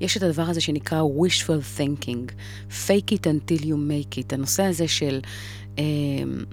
[0.00, 2.32] יש את הדבר הזה שנקרא wishful thinking,
[2.70, 5.20] fake it until you make it, הנושא הזה של
[5.78, 5.84] אה,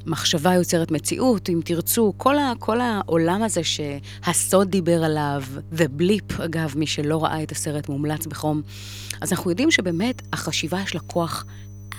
[0.06, 5.43] מחשבה יוצרת מציאות, אם תרצו, כל, ה, כל העולם הזה שהסוד דיבר עליו,
[5.78, 8.62] The Blip, אגב, מי שלא ראה את הסרט מומלץ בחום,
[9.21, 11.45] אז אנחנו יודעים שבאמת החשיבה יש לה כוח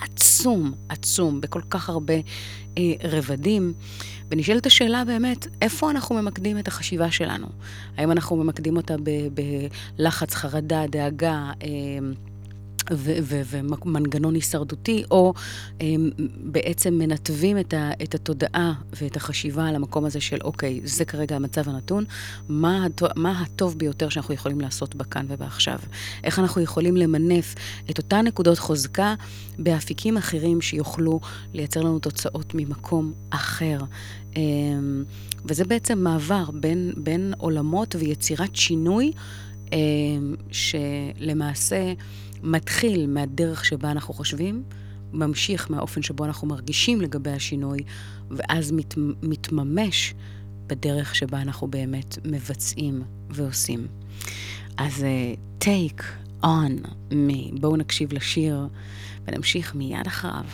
[0.01, 2.15] עצום, עצום, בכל כך הרבה
[2.79, 3.73] אה, רבדים.
[4.31, 7.47] ונשאלת השאלה באמת, איפה אנחנו ממקדים את החשיבה שלנו?
[7.97, 8.95] האם אנחנו ממקדים אותה
[9.99, 11.69] בלחץ, חרדה, דאגה, אה,
[12.91, 15.35] ומנגנון הישרדותי, או
[15.81, 15.87] אה,
[16.41, 18.73] בעצם מנתבים את, ה- את התודעה
[19.03, 22.05] ואת החשיבה על המקום הזה של, אוקיי, זה כרגע המצב הנתון,
[22.49, 25.79] מה, מה הטוב ביותר שאנחנו יכולים לעשות בכאן ובעכשיו?
[26.25, 27.55] איך אנחנו יכולים למנף
[27.91, 29.15] את אותן נקודות חוזקה
[29.59, 31.21] באפיקים אחרים שיוכלו
[31.55, 33.79] לייצר לנו תוצאות ממקום אחר.
[34.37, 34.43] אה,
[35.45, 39.13] וזה בעצם מעבר בין, בין עולמות ויצירת שינוי
[39.73, 39.79] אה,
[40.51, 41.93] שלמעשה
[42.43, 44.63] מתחיל מהדרך שבה אנחנו חושבים,
[45.13, 47.79] ממשיך מהאופן שבו אנחנו מרגישים לגבי השינוי,
[48.31, 50.15] ואז מת, מתממש
[50.67, 53.87] בדרך שבה אנחנו באמת מבצעים ועושים.
[54.77, 56.03] אז uh, take
[56.45, 57.61] on me.
[57.61, 58.69] בואו נקשיב לשיר
[59.27, 60.45] ונמשיך מיד אחריו.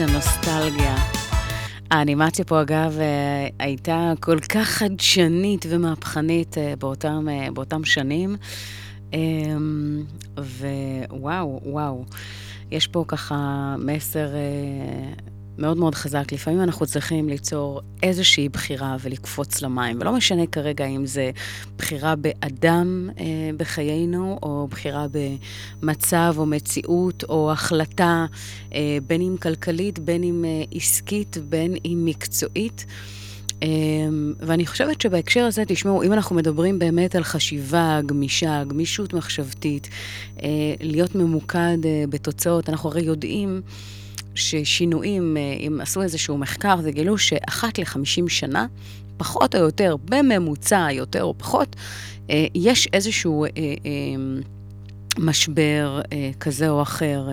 [0.00, 0.96] איזה נוסטלגיה.
[1.90, 8.36] האנימציה פה, אגב, אה, הייתה כל כך חדשנית ומהפכנית אה, באותם, אה, באותם שנים.
[9.12, 10.02] אמ,
[10.38, 12.04] ווואו, וואו.
[12.70, 14.28] יש פה ככה מסר
[15.58, 16.32] מאוד מאוד חזק.
[16.32, 21.30] לפעמים אנחנו צריכים ליצור איזושהי בחירה ולקפוץ למים, ולא משנה כרגע אם זה
[21.76, 23.24] בחירה באדם אה,
[23.56, 25.06] בחיינו, או בחירה
[25.82, 28.26] במצב או מציאות, או החלטה,
[28.74, 32.86] אה, בין אם כלכלית, בין אם אה, עסקית, בין אם מקצועית.
[33.62, 33.68] אה,
[34.40, 39.88] ואני חושבת שבהקשר הזה, תשמעו, אם אנחנו מדברים באמת על חשיבה גמישה, גמישות מחשבתית,
[40.42, 40.48] אה,
[40.80, 43.62] להיות ממוקד אה, בתוצאות, אנחנו הרי יודעים
[44.34, 48.66] ששינויים, אה, אם עשו איזשהו מחקר וגילו שאחת לחמישים שנה,
[49.16, 51.76] פחות או יותר, בממוצע יותר או פחות,
[52.30, 53.44] אה, יש איזשהו...
[53.44, 53.50] אה,
[55.18, 56.00] משבר
[56.40, 57.28] כזה או אחר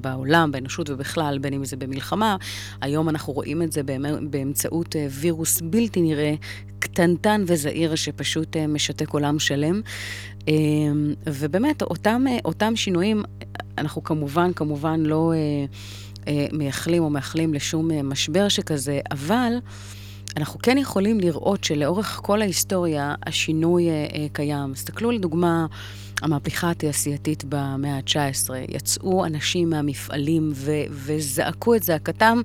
[0.00, 2.36] בעולם, באנושות ובכלל, בין אם זה במלחמה.
[2.80, 3.82] היום אנחנו רואים את זה
[4.30, 6.34] באמצעות וירוס בלתי נראה,
[6.78, 9.80] קטנטן וזעיר, שפשוט משתק עולם שלם.
[11.26, 13.22] ובאמת, אותם, אותם שינויים,
[13.78, 15.32] אנחנו כמובן, כמובן לא...
[16.28, 19.52] אה, מייחלים או מאחלים לשום אה, משבר שכזה, אבל
[20.36, 24.72] אנחנו כן יכולים לראות שלאורך כל ההיסטוריה השינוי אה, קיים.
[24.74, 25.66] תסתכלו לדוגמה,
[26.22, 32.40] המהפכה התעשייתית במאה ה-19, יצאו אנשים מהמפעלים ו- וזעקו את זעקתם.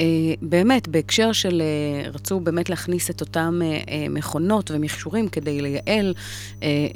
[0.00, 6.14] אה, באמת, בהקשר של, אה, רצו באמת להכניס את אותם אה, מכונות ומכשורים כדי לייעל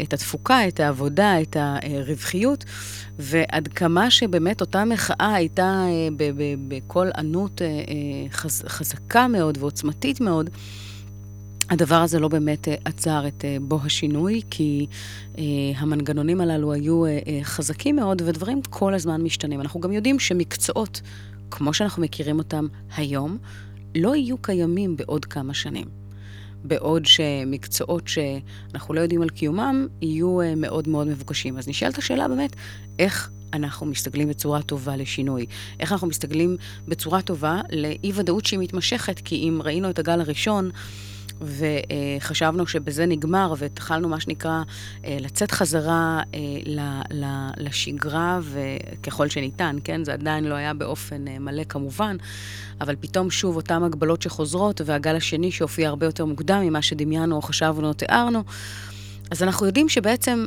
[0.03, 2.65] את התפוקה, את העבודה, את הרווחיות,
[3.19, 5.87] ועד כמה שבאמת אותה מחאה הייתה
[6.69, 7.63] בקול ענות
[8.67, 10.51] חזקה מאוד ועוצמתית מאוד,
[11.71, 14.87] הדבר הזה לא באמת עצר את בו השינוי, כי
[15.77, 17.03] המנגנונים הללו היו
[17.43, 19.61] חזקים מאוד, ודברים כל הזמן משתנים.
[19.61, 21.01] אנחנו גם יודעים שמקצועות
[21.51, 22.67] כמו שאנחנו מכירים אותם
[22.97, 23.39] היום,
[23.95, 25.87] לא יהיו קיימים בעוד כמה שנים.
[26.65, 31.59] בעוד שמקצועות שאנחנו לא יודעים על קיומם, יהיו אה, מאוד מאוד מבוקשים.
[31.59, 32.57] אז נשאלת השאלה באמת,
[32.99, 35.47] איך אנחנו מסתגלים בצורה טובה לשינוי?
[35.81, 36.57] איך אנחנו מסתגלים
[36.89, 39.21] בצורה טובה לאי-ודאות שהיא מתמשכת?
[39.25, 40.71] כי אם ראינו את הגל הראשון,
[41.45, 44.63] וחשבנו שבזה נגמר, והתחלנו, מה שנקרא,
[45.05, 47.03] אה, לצאת חזרה אה,
[47.57, 50.05] לשגרה, וככל שניתן, כן?
[50.05, 52.17] זה עדיין לא היה באופן אה, מלא כמובן,
[52.81, 57.43] אבל פתאום שוב אותן הגבלות שחוזרות, והגל השני שהופיע הרבה יותר מוקדם ממה שדמיינו או
[57.43, 58.43] חשבנו או תיארנו.
[59.31, 60.47] אז אנחנו יודעים שבעצם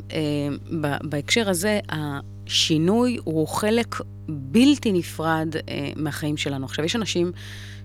[1.02, 3.96] בהקשר הזה, השינוי הוא חלק
[4.30, 5.56] בלתי נפרד
[5.96, 6.66] מהחיים שלנו.
[6.66, 7.32] עכשיו, יש אנשים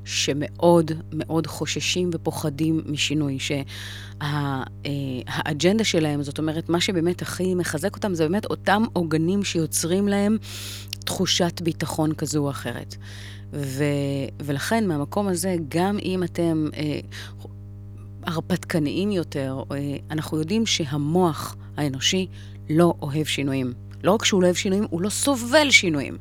[0.05, 3.39] שמאוד מאוד חוששים ופוחדים משינוי,
[4.19, 10.37] שהאג'נדה שלהם, זאת אומרת, מה שבאמת הכי מחזק אותם, זה באמת אותם עוגנים שיוצרים להם
[11.05, 12.97] תחושת ביטחון כזו או אחרת.
[13.53, 13.85] ו,
[14.43, 17.01] ולכן, מהמקום הזה, גם אם אתם אה,
[18.27, 22.27] הרפתקניים יותר, אה, אנחנו יודעים שהמוח האנושי
[22.71, 23.73] לא אוהב שינויים.
[24.05, 26.19] לא רק שהוא לא אוהב שינויים, הוא לא סובל שינויים.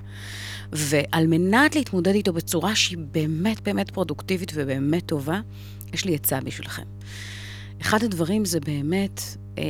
[0.71, 5.39] ועל מנת להתמודד איתו בצורה שהיא באמת באמת פרודוקטיבית ובאמת טובה,
[5.93, 6.83] יש לי עצה בשבילכם.
[7.81, 9.21] אחד הדברים זה באמת
[9.57, 9.63] אה,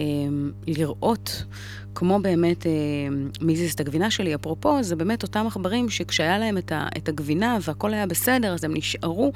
[0.67, 1.43] לראות,
[1.95, 2.71] כמו באמת אה,
[3.41, 7.57] מיזיס את הגבינה שלי, אפרופו, זה באמת אותם עכברים שכשהיה להם את, ה, את הגבינה
[7.61, 9.31] והכל היה בסדר, אז הם נשארו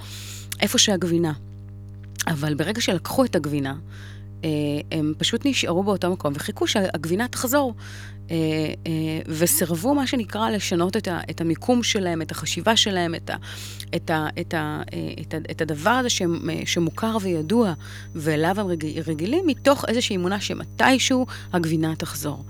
[0.62, 1.34] איפה שהגבינה.
[2.28, 3.76] אבל ברגע שלקחו את הגבינה,
[4.46, 4.50] אה,
[4.92, 7.74] הם פשוט נשארו באותו מקום וחיכו שהגבינה תחזור.
[8.32, 8.36] אה,
[8.88, 8.92] אה,
[9.28, 13.36] וסירבו, מה שנקרא, לשנות את, ה, את המיקום שלהם, את החשיבה שלהם, את, ה,
[13.96, 14.82] את, ה, את, ה,
[15.22, 16.10] את, ה, את הדבר הזה
[16.66, 17.74] שמוכר וידוע,
[18.16, 18.68] ואליו הם
[19.08, 22.44] רגילים, מתוך איזושהי אמונה שמתישהו הגבינה תחזור.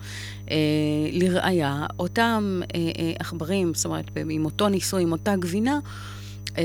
[1.12, 2.62] לראיה, אותם
[3.20, 5.80] עכברים, זאת אומרת, עם אותו ניסוי, עם אותה גבינה,
[6.58, 6.64] אה,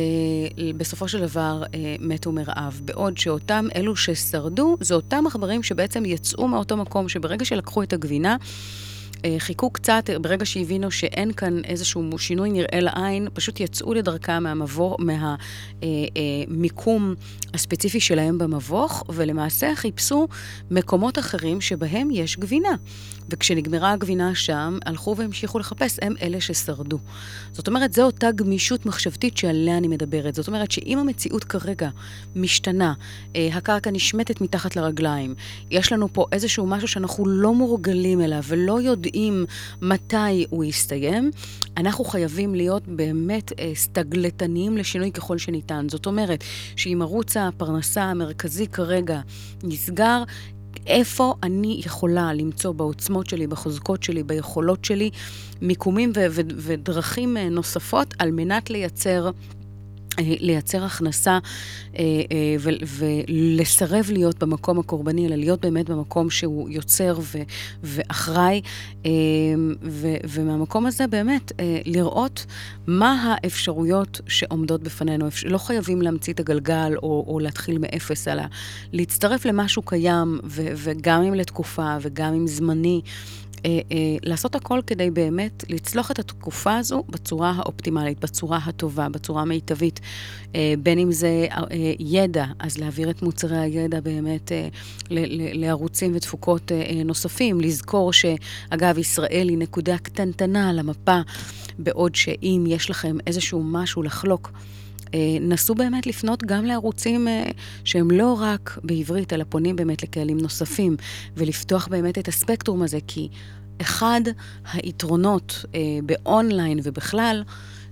[0.76, 2.80] בסופו של דבר אה, מתו מרעב.
[2.84, 8.36] בעוד שאותם אלו ששרדו, זה אותם עכברים שבעצם יצאו מאותו מקום, שברגע שלקחו את הגבינה,
[9.38, 14.96] חיכו קצת, ברגע שהבינו שאין כאן איזשהו שינוי נראה לעין, פשוט יצאו לדרכם מהמבוא,
[16.48, 17.14] מהמיקום
[17.54, 20.28] הספציפי שלהם במבוך, ולמעשה חיפשו
[20.70, 22.74] מקומות אחרים שבהם יש גבינה.
[23.30, 26.98] וכשנגמרה הגבינה שם, הלכו והמשיכו לחפש, הם אלה ששרדו.
[27.52, 30.34] זאת אומרת, זו אותה גמישות מחשבתית שעליה אני מדברת.
[30.34, 31.88] זאת אומרת שאם המציאות כרגע
[32.36, 32.94] משתנה,
[33.36, 35.34] אה, הקרקע נשמטת מתחת לרגליים,
[35.70, 39.09] יש לנו פה איזשהו משהו שאנחנו לא מורגלים אליו ולא יודעים
[39.82, 41.30] מתי הוא יסתיים,
[41.76, 45.86] אנחנו חייבים להיות באמת אה, סטגלטניים לשינוי ככל שניתן.
[45.88, 46.44] זאת אומרת,
[46.76, 49.20] שאם ערוץ הפרנסה המרכזי כרגע
[49.62, 50.22] נסגר,
[50.86, 55.10] איפה אני יכולה למצוא בעוצמות שלי, בחוזקות שלי, ביכולות שלי,
[55.62, 59.30] מיקומים ו- ו- ודרכים אה, נוספות על מנת לייצר...
[60.40, 61.38] לייצר הכנסה
[61.98, 62.56] אה, אה,
[62.86, 67.18] ולסרב להיות במקום הקורבני, אלא להיות באמת במקום שהוא יוצר
[67.82, 68.60] ואחראי,
[69.06, 69.10] אה,
[70.28, 71.52] ומהמקום הזה באמת
[71.86, 72.46] לראות
[72.86, 75.26] מה האפשרויות שעומדות בפנינו.
[75.46, 78.42] לא חייבים להמציא את הגלגל או, או להתחיל מאפס, אלא
[78.92, 83.00] להצטרף למשהו קיים, וגם אם לתקופה וגם אם זמני.
[83.64, 89.42] אה, אה, לעשות הכל כדי באמת לצלוח את התקופה הזו בצורה האופטימלית, בצורה הטובה, בצורה
[89.42, 90.00] המיטבית.
[90.54, 91.66] אה, בין אם זה אה,
[91.98, 94.68] ידע, אז להעביר את מוצרי הידע באמת אה,
[95.10, 97.60] ל- ל- לערוצים ותפוקות אה, אה, נוספים.
[97.60, 101.20] לזכור שאגב, ישראל היא נקודה קטנטנה על המפה,
[101.78, 104.52] בעוד שאם יש לכם איזשהו משהו לחלוק,
[105.40, 107.50] נסו באמת לפנות גם לערוצים אה,
[107.84, 110.96] שהם לא רק בעברית, אלא פונים באמת לקהלים נוספים,
[111.36, 113.28] ולפתוח באמת את הספקטרום הזה, כי
[113.80, 114.20] אחד
[114.72, 117.42] היתרונות אה, באונליין ובכלל,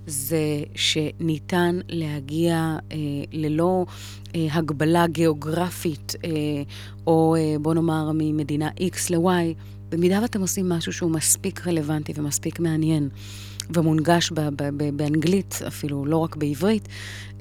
[0.07, 2.97] זה שניתן להגיע אה,
[3.31, 3.85] ללא
[4.35, 6.29] אה, הגבלה גיאוגרפית, אה,
[7.07, 9.55] או אה, בוא נאמר ממדינה X ל-Y,
[9.89, 13.09] במידה ואתם עושים משהו שהוא מספיק רלוונטי ומספיק מעניין.
[13.69, 16.87] ומונגש ב- ב- ב- באנגלית, אפילו לא רק בעברית,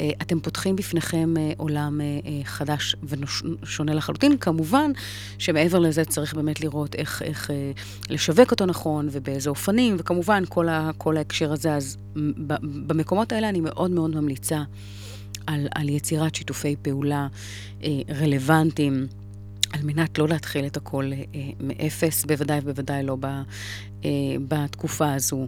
[0.01, 4.37] אה, אתם פותחים בפניכם אה, עולם אה, חדש ושונה לחלוטין.
[4.37, 4.91] כמובן
[5.39, 7.51] שמעבר לזה צריך באמת לראות איך, איך
[8.11, 11.75] לשווק אותו נכון ובאיזה אופנים, וכמובן כל, ה, כל ההקשר הזה.
[11.75, 11.97] אז
[12.63, 14.63] במקומות האלה אני מאוד מאוד ממליצה
[15.47, 17.27] על, על יצירת שיתופי פעולה
[18.21, 19.07] רלוונטיים.
[19.73, 23.41] על מנת לא להתחיל את הכל אה, מאפס, בוודאי ובוודאי לא ב, אה,
[24.49, 25.47] בתקופה הזו.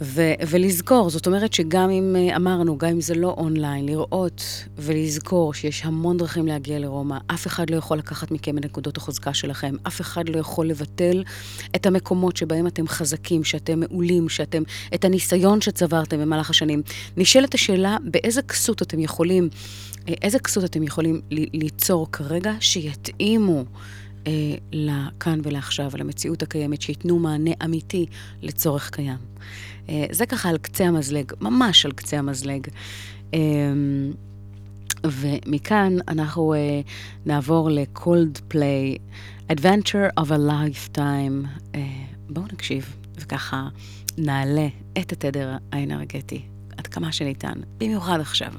[0.00, 4.42] ו- ולזכור, זאת אומרת שגם אם אה, אמרנו, גם אם זה לא אונליין, לראות
[4.76, 9.34] ולזכור שיש המון דרכים להגיע לרומא, אף אחד לא יכול לקחת מכם את נקודות החוזקה
[9.34, 11.24] שלכם, אף אחד לא יכול לבטל
[11.76, 14.62] את המקומות שבהם אתם חזקים, שאתם מעולים, שאתם,
[14.94, 16.82] את הניסיון שצברתם במהלך השנים.
[17.16, 19.48] נשאלת השאלה, באיזה כסות אתם יכולים,
[20.08, 23.64] אה, איזה כסות אתם יכולים ליצור כרגע שיתאימו
[24.26, 24.32] אה,
[24.72, 28.06] לכאן ולעכשיו, למציאות הקיימת, שייתנו מענה אמיתי
[28.42, 29.18] לצורך קיים.
[29.88, 32.66] אה, זה ככה על קצה המזלג, ממש על קצה המזלג.
[33.34, 33.40] אה,
[35.04, 36.80] ומכאן אנחנו אה,
[37.26, 38.98] נעבור ל-cold play,
[39.52, 41.46] Adventure of a Lifetime.
[41.74, 41.80] אה,
[42.28, 43.68] בואו נקשיב, וככה
[44.18, 44.68] נעלה
[44.98, 46.42] את התדר האנרגטי
[46.76, 48.52] עד כמה שניתן, במיוחד עכשיו.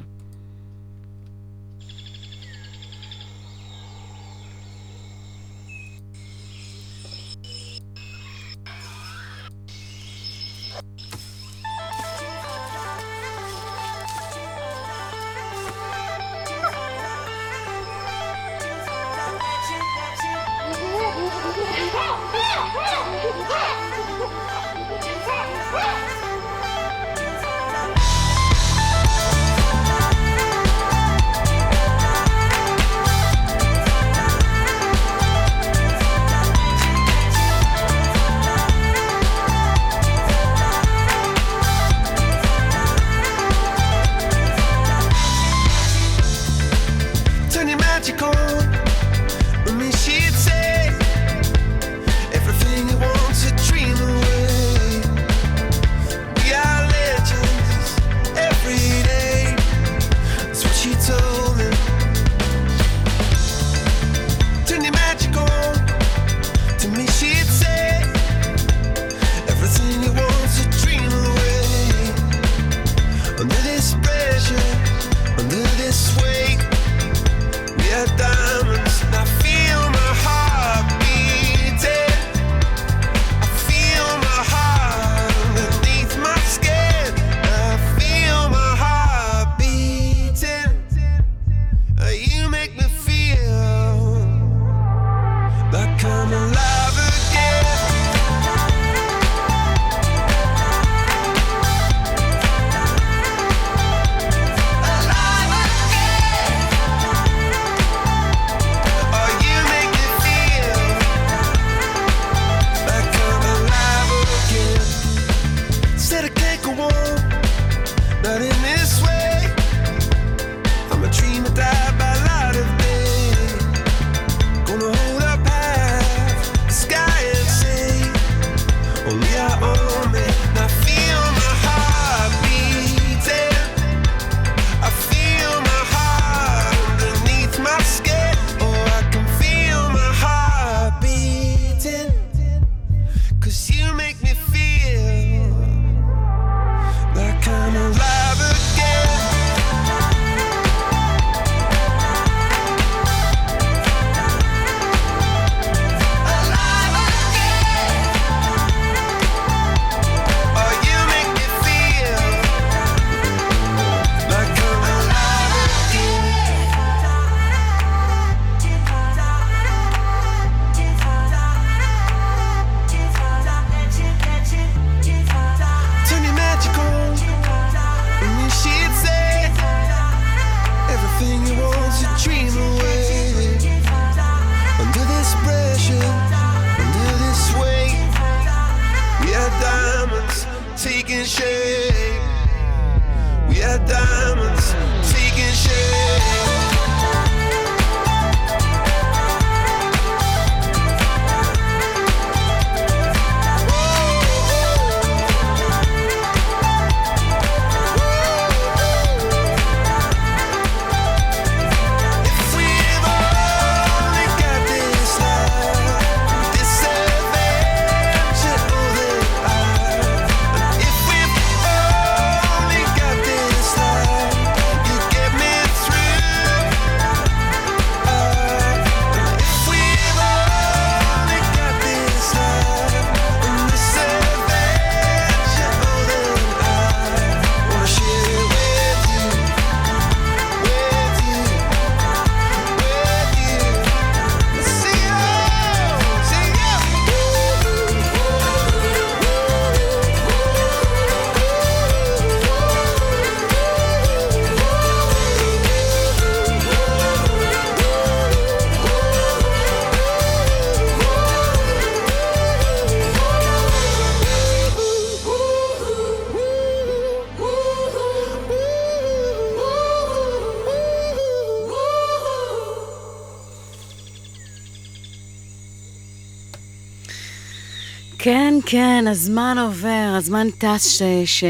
[279.00, 281.44] כן, הזמן עובר, הזמן טס ש-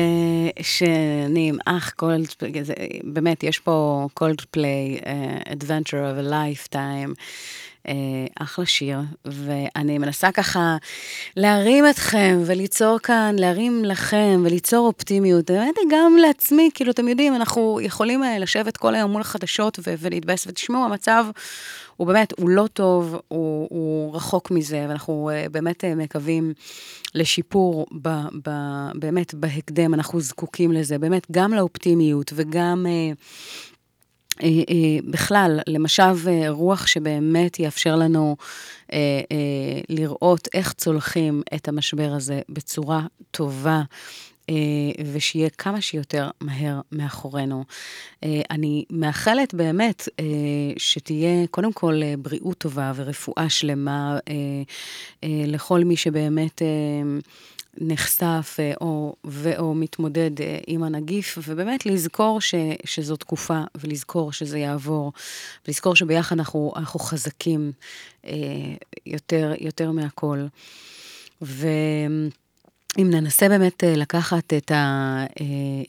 [0.62, 2.52] שאני עם אח קולדפליי,
[3.04, 7.14] באמת, יש פה Coldplay, אה, Adventure of a Lifetime.
[7.88, 7.94] אה,
[8.40, 10.78] אחלה שיר, ואני מנסה ככה
[11.36, 15.52] להרים אתכם וליצור כאן, להרים לכם וליצור אופטימיות.
[15.52, 19.96] באמת, גם לעצמי, כאילו, אתם יודעים, אנחנו יכולים אה, לשבת כל היום מול החדשות ו-
[20.00, 21.26] ולהתבאס, ותשמעו, המצב
[21.98, 26.54] הוא באמת, הוא לא טוב, הוא, הוא רחוק מזה, ואנחנו אה, באמת מקווים
[27.16, 28.10] לשיפור ב,
[28.44, 28.52] ב,
[28.96, 32.86] באמת בהקדם, אנחנו זקוקים לזה, באמת גם לאופטימיות וגם...
[34.44, 38.36] אה, אה, בכלל, למשב אה, רוח שבאמת יאפשר לנו
[39.90, 43.82] לראות איך צולחים את המשבר הזה בצורה טובה.
[45.14, 47.64] ושיהיה כמה שיותר מהר מאחורינו.
[48.26, 50.10] אני מאחלת באמת
[50.78, 54.18] שתהיה קודם כל בריאות טובה ורפואה שלמה
[55.24, 56.62] לכל מי שבאמת...
[57.78, 62.56] נחשף אה, או, ו/או מתמודד אה, עם הנגיף, ובאמת לזכור ש,
[62.86, 65.14] שזו תקופה, ולזכור שזה יעבור,
[65.68, 67.72] ולזכור שביחד אנחנו, אנחנו חזקים
[68.26, 68.32] אה,
[69.06, 70.46] יותר, יותר מהכל.
[71.42, 72.30] ואם
[72.98, 75.24] ננסה באמת לקחת את, ה,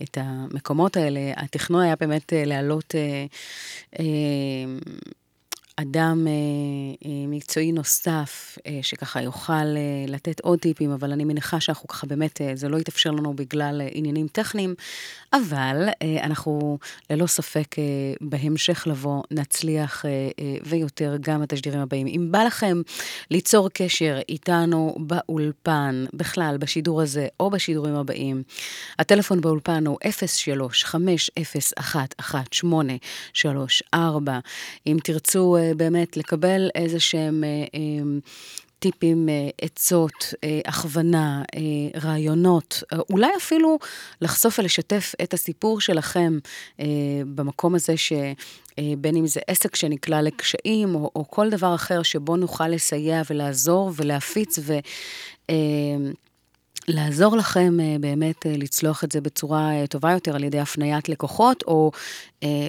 [0.02, 2.94] את המקומות האלה, התכנון היה באמת להעלות
[5.80, 6.32] אדם אה,
[7.04, 9.64] אה, מקצועי נוסף, אה, שככה יוכל
[10.08, 14.28] לתת עוד טיפים, אבל אני מניחה שאנחנו ככה באמת, זה לא יתאפשר לנו בגלל עניינים
[14.28, 14.74] טכניים,
[15.32, 15.88] אבל
[16.22, 16.78] אנחנו
[17.10, 17.76] ללא ספק
[18.20, 20.04] בהמשך לבוא נצליח
[20.64, 22.06] ויותר גם בתשדירים הבאים.
[22.06, 22.82] אם בא לכם
[23.30, 28.42] ליצור קשר איתנו באולפן, בכלל, בשידור הזה או בשידורים הבאים,
[28.98, 29.98] הטלפון באולפן הוא
[33.94, 33.96] 03-5011834.
[34.86, 37.44] אם תרצו באמת לקבל איזה שהם...
[37.44, 38.18] אה, אה,
[38.80, 40.34] טיפים, אה, עצות,
[40.66, 41.42] הכוונה,
[42.02, 43.78] רעיונות, אולי אפילו
[44.20, 46.38] לחשוף ולשתף את הסיפור שלכם
[47.34, 48.12] במקום הזה ש...
[48.98, 53.92] בין אם זה עסק שנקלע לקשיים, או, או כל דבר אחר שבו נוכל לסייע ולעזור
[53.96, 54.78] ולהפיץ ו...
[55.50, 55.56] אה,
[57.36, 61.64] לכם אה, באמת אה, לצלוח את זה בצורה אה, טובה יותר על ידי הפניית לקוחות,
[61.66, 61.90] או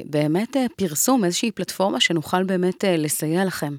[0.05, 3.76] באמת אה, פרסום, איזושהי פלטפורמה שנוכל באמת אה, לסייע לכם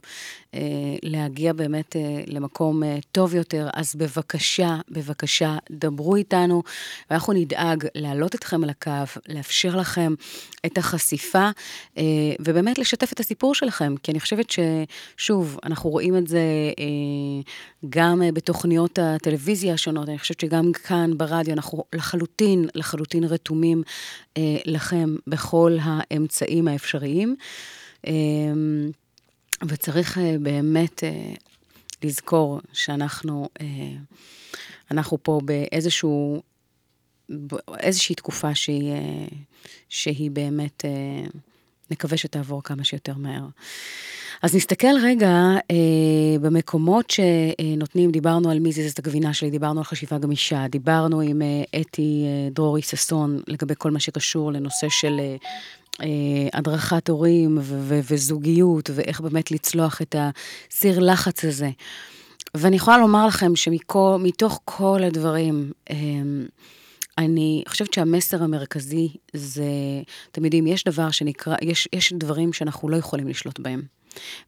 [0.55, 0.61] אה,
[1.03, 3.69] להגיע באמת אה, למקום אה, טוב יותר.
[3.75, 6.63] אז בבקשה, בבקשה, דברו איתנו,
[7.11, 10.15] ואנחנו נדאג להעלות אתכם על הקו, לאפשר לכם
[10.67, 11.51] את החשיפה,
[11.99, 12.03] אה,
[12.41, 16.41] ובאמת לשתף את הסיפור שלכם, כי אני חושבת ששוב, אנחנו רואים את זה
[16.79, 16.85] אה,
[17.89, 23.83] גם אה, בתוכניות הטלוויזיה השונות, אני חושבת שגם כאן ברדיו אנחנו לחלוטין, לחלוטין רתומים
[24.37, 27.37] אה, לכם בכל האמצעים האפשריים.
[28.07, 28.13] אה,
[29.69, 31.33] וצריך אה, באמת אה,
[32.03, 33.67] לזכור שאנחנו אה,
[34.91, 36.43] אנחנו פה באיזשהו,
[37.79, 38.93] איזושהי תקופה שהיא,
[39.89, 40.85] שהיא באמת,
[41.91, 43.47] נקווה שתעבור כמה שיותר מהר.
[44.43, 45.29] אז נסתכל רגע
[45.71, 51.21] אה, במקומות שנותנים, דיברנו על מי זה את הגבינה שלי, דיברנו על חשיבה גמישה, דיברנו
[51.21, 55.37] עם אה, אתי אה, דרורי ששון לגבי כל מה שקשור לנושא של אה,
[56.03, 61.71] אה, הדרכת הורים ו- ו- וזוגיות, ואיך באמת לצלוח את הסיר לחץ הזה.
[62.55, 65.97] ואני יכולה לומר לכם שמתוך כל הדברים, אה,
[67.19, 69.65] אני חושבת שהמסר המרכזי זה,
[70.33, 73.83] אתם יודעים, יש דבר שנקרא, יש, יש דברים שאנחנו לא יכולים לשלוט בהם.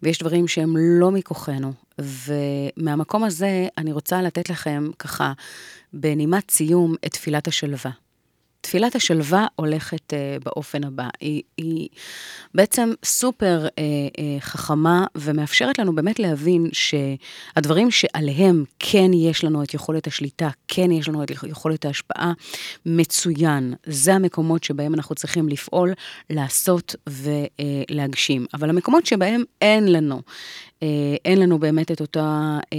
[0.03, 1.73] ויש דברים שהם לא מכוחנו.
[1.99, 5.33] ומהמקום הזה אני רוצה לתת לכם ככה,
[5.93, 7.91] בנימת סיום, את תפילת השלווה.
[8.63, 11.09] תפילת השלווה הולכת אה, באופן הבא.
[11.21, 11.89] היא, היא
[12.55, 13.69] בעצם סופר אה,
[14.19, 20.91] אה, חכמה ומאפשרת לנו באמת להבין שהדברים שעליהם כן יש לנו את יכולת השליטה, כן
[20.91, 22.33] יש לנו את יכולת ההשפעה,
[22.87, 23.75] מצוין.
[23.87, 25.93] זה המקומות שבהם אנחנו צריכים לפעול,
[26.31, 28.47] לעשות ולהגשים.
[28.55, 30.23] אבל המקומות שבהם אין לנו,
[30.83, 30.89] אה,
[31.25, 32.79] אין לנו באמת את אותה אה,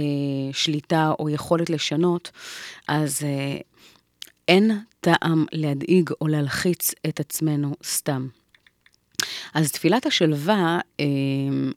[0.52, 2.30] שליטה או יכולת לשנות,
[2.88, 3.56] אז אה,
[4.48, 8.28] אין טעם להדאיג או להלחיץ את עצמנו סתם.
[9.54, 11.04] אז תפילת השלווה אה,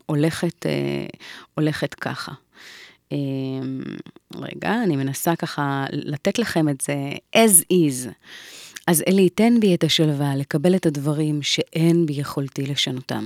[0.06, 1.06] הולכת, אה,
[1.56, 2.32] הולכת ככה.
[3.12, 3.18] אה,
[4.36, 6.96] רגע, אני מנסה ככה לתת לכם את זה
[7.36, 8.10] as is.
[8.88, 13.26] אז אלי, תן בי את השלווה לקבל את הדברים שאין ביכולתי לשנותם.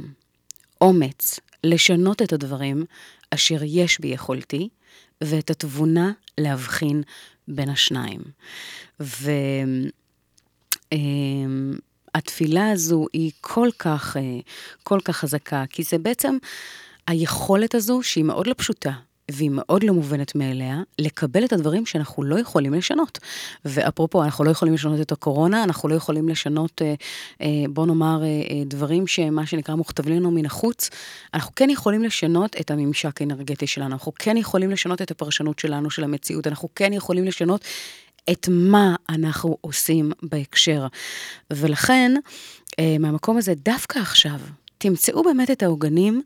[0.81, 2.85] אומץ לשנות את הדברים
[3.31, 4.69] אשר יש ביכולתי,
[5.21, 7.03] ואת התבונה להבחין
[7.47, 8.21] בין השניים.
[10.89, 14.39] והתפילה הזו היא כל כך, אה,
[14.83, 16.37] כל כך חזקה, כי זה בעצם
[17.07, 18.91] היכולת הזו, שהיא מאוד לא פשוטה,
[19.31, 23.19] והיא מאוד לא מובנת מאליה, לקבל את הדברים שאנחנו לא יכולים לשנות.
[23.65, 26.93] ואפרופו, אנחנו לא יכולים לשנות את הקורונה, אנחנו לא יכולים לשנות, אה,
[27.41, 30.89] אה, בוא נאמר, אה, דברים שמה שנקרא מוכתבים לנו מן החוץ.
[31.33, 35.89] אנחנו כן יכולים לשנות את הממשק האנרגטי שלנו, אנחנו כן יכולים לשנות את הפרשנות שלנו
[35.89, 37.65] של המציאות, אנחנו כן יכולים לשנות
[38.31, 40.87] את מה אנחנו עושים בהקשר.
[41.51, 42.11] ולכן,
[42.99, 44.39] מהמקום הזה, דווקא עכשיו,
[44.77, 46.21] תמצאו באמת את העוגנים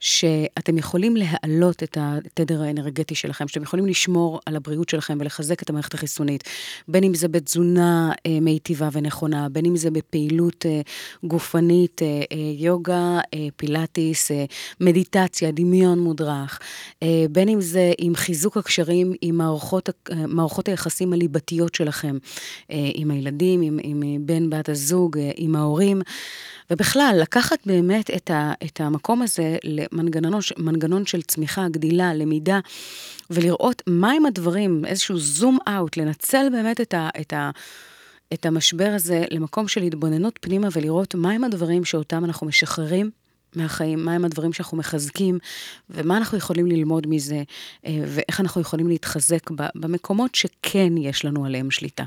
[0.00, 5.70] שאתם יכולים להעלות את התדר האנרגטי שלכם, שאתם יכולים לשמור על הבריאות שלכם ולחזק את
[5.70, 6.44] המערכת החיסונית,
[6.88, 10.80] בין אם זה בתזונה אה, מיטיבה ונכונה, בין אם זה בפעילות אה,
[11.24, 14.44] גופנית, אה, אה, יוגה, אה, פילאטיס, אה,
[14.80, 16.58] מדיטציה, דמיון מודרך,
[17.02, 22.18] אה, בין אם זה עם חיזוק הקשרים עם מערכות, אה, מערכות היחסים הליבתיות שלכם,
[22.70, 26.02] אה, עם הילדים, עם, עם אה, בן, בת הזוג, אה, עם ההורים.
[26.70, 32.60] ובכלל, לקחת באמת את, ה, את המקום הזה למנגנון מנגנון של צמיחה, גדילה, למידה,
[33.30, 37.50] ולראות מהם הדברים, איזשהו זום אאוט, לנצל באמת את, ה, את, ה,
[38.32, 43.10] את המשבר הזה למקום של התבוננות פנימה ולראות מהם הדברים שאותם אנחנו משחררים
[43.56, 45.38] מהחיים, מהם הדברים שאנחנו מחזקים,
[45.90, 47.42] ומה אנחנו יכולים ללמוד מזה,
[47.86, 52.04] אה, ואיך אנחנו יכולים להתחזק במקומות שכן יש לנו עליהם שליטה.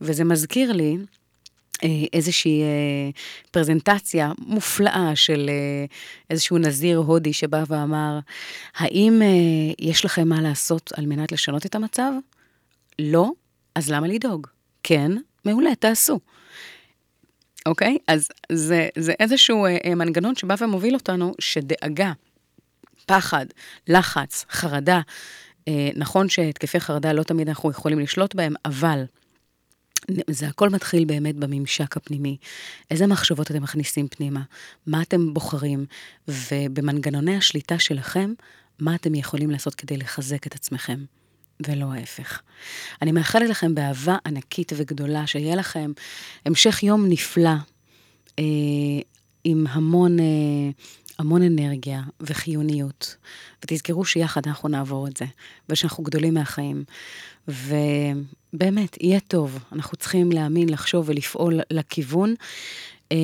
[0.00, 0.96] וזה מזכיר לי,
[2.12, 3.10] איזושהי אה,
[3.50, 5.84] פרזנטציה מופלאה של אה,
[6.30, 8.18] איזשהו נזיר הודי שבא ואמר,
[8.76, 9.26] האם אה,
[9.78, 12.12] יש לכם מה לעשות על מנת לשנות את המצב?
[12.98, 13.30] לא?
[13.74, 14.46] אז למה לדאוג?
[14.82, 15.12] כן?
[15.44, 16.18] מעולה, תעשו.
[17.66, 17.98] אוקיי?
[18.06, 22.12] אז זה, זה איזשהו אה, אה, מנגנון שבא ומוביל אותנו שדאגה,
[23.06, 23.46] פחד,
[23.88, 25.00] לחץ, חרדה,
[25.68, 29.04] אה, נכון שהתקפי חרדה לא תמיד אנחנו יכולים לשלוט בהם, אבל
[30.30, 32.36] זה הכל מתחיל באמת בממשק הפנימי.
[32.90, 34.42] איזה מחשבות אתם מכניסים פנימה?
[34.86, 35.86] מה אתם בוחרים?
[36.28, 38.32] ובמנגנוני השליטה שלכם,
[38.78, 41.04] מה אתם יכולים לעשות כדי לחזק את עצמכם?
[41.66, 42.42] ולא ההפך.
[43.02, 45.92] אני מאחלת לכם באהבה ענקית וגדולה, שיהיה לכם
[46.44, 47.50] המשך יום נפלא,
[48.38, 48.44] אה,
[49.44, 50.24] עם המון, אה,
[51.18, 53.16] המון אנרגיה וחיוניות.
[53.64, 55.24] ותזכרו שיחד אנחנו נעבור את זה,
[55.68, 56.84] ושאנחנו גדולים מהחיים.
[57.48, 59.58] ובאמת, יהיה טוב.
[59.72, 62.34] אנחנו צריכים להאמין, לחשוב ולפעול לכיוון.
[63.12, 63.16] אה,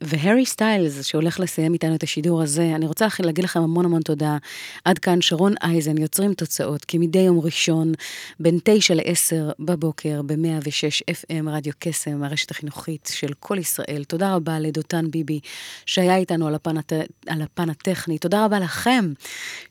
[0.00, 4.36] והארי סטיילס, שהולך לסיים איתנו את השידור הזה, אני רוצה להגיד לכם המון המון תודה.
[4.84, 7.92] עד כאן שרון אייזן, יוצרים תוצאות, כמדי יום ראשון,
[8.40, 14.04] בין 9 ל-10 בבוקר, ב-106 FM, רדיו קסם, הרשת החינוכית של כל ישראל.
[14.08, 15.40] תודה רבה לדותן ביבי,
[15.86, 16.92] שהיה איתנו על הפן, הט...
[17.26, 18.18] על הפן הטכני.
[18.18, 19.12] תודה רבה לכם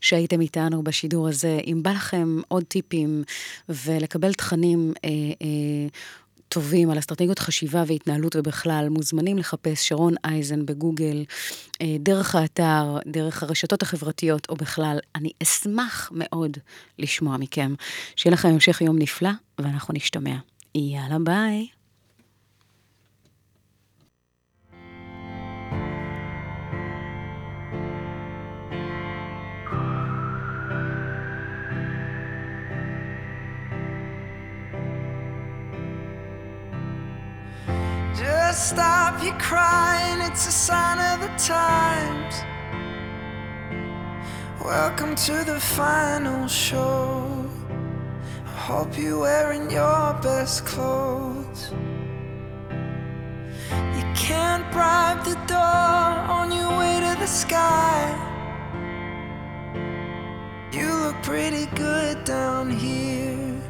[0.00, 1.58] שהייתם איתנו בשידור הזה.
[1.66, 3.24] אם בא לכם עוד טיפים
[3.68, 5.10] ולקבל תכנים, אה,
[5.42, 5.88] אה,
[6.48, 11.24] טובים על אסטרטגיות חשיבה והתנהלות ובכלל, מוזמנים לחפש שרון אייזן בגוגל,
[11.82, 14.98] אה, דרך האתר, דרך הרשתות החברתיות או בכלל.
[15.14, 16.56] אני אשמח מאוד
[16.98, 17.74] לשמוע מכם.
[18.16, 20.36] שיהיה לכם המשך יום נפלא, ואנחנו נשתמע.
[20.74, 21.75] יאללה, ביי.
[38.56, 42.34] Stop your crying, it's a sign of the times.
[44.64, 47.50] Welcome to the final show.
[48.46, 51.70] I hope you're wearing your best clothes.
[53.70, 55.58] You can't bribe the door
[56.38, 58.08] on your way to the sky.
[60.72, 63.60] You look pretty good down here,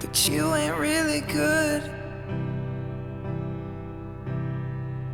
[0.00, 2.01] but you ain't really good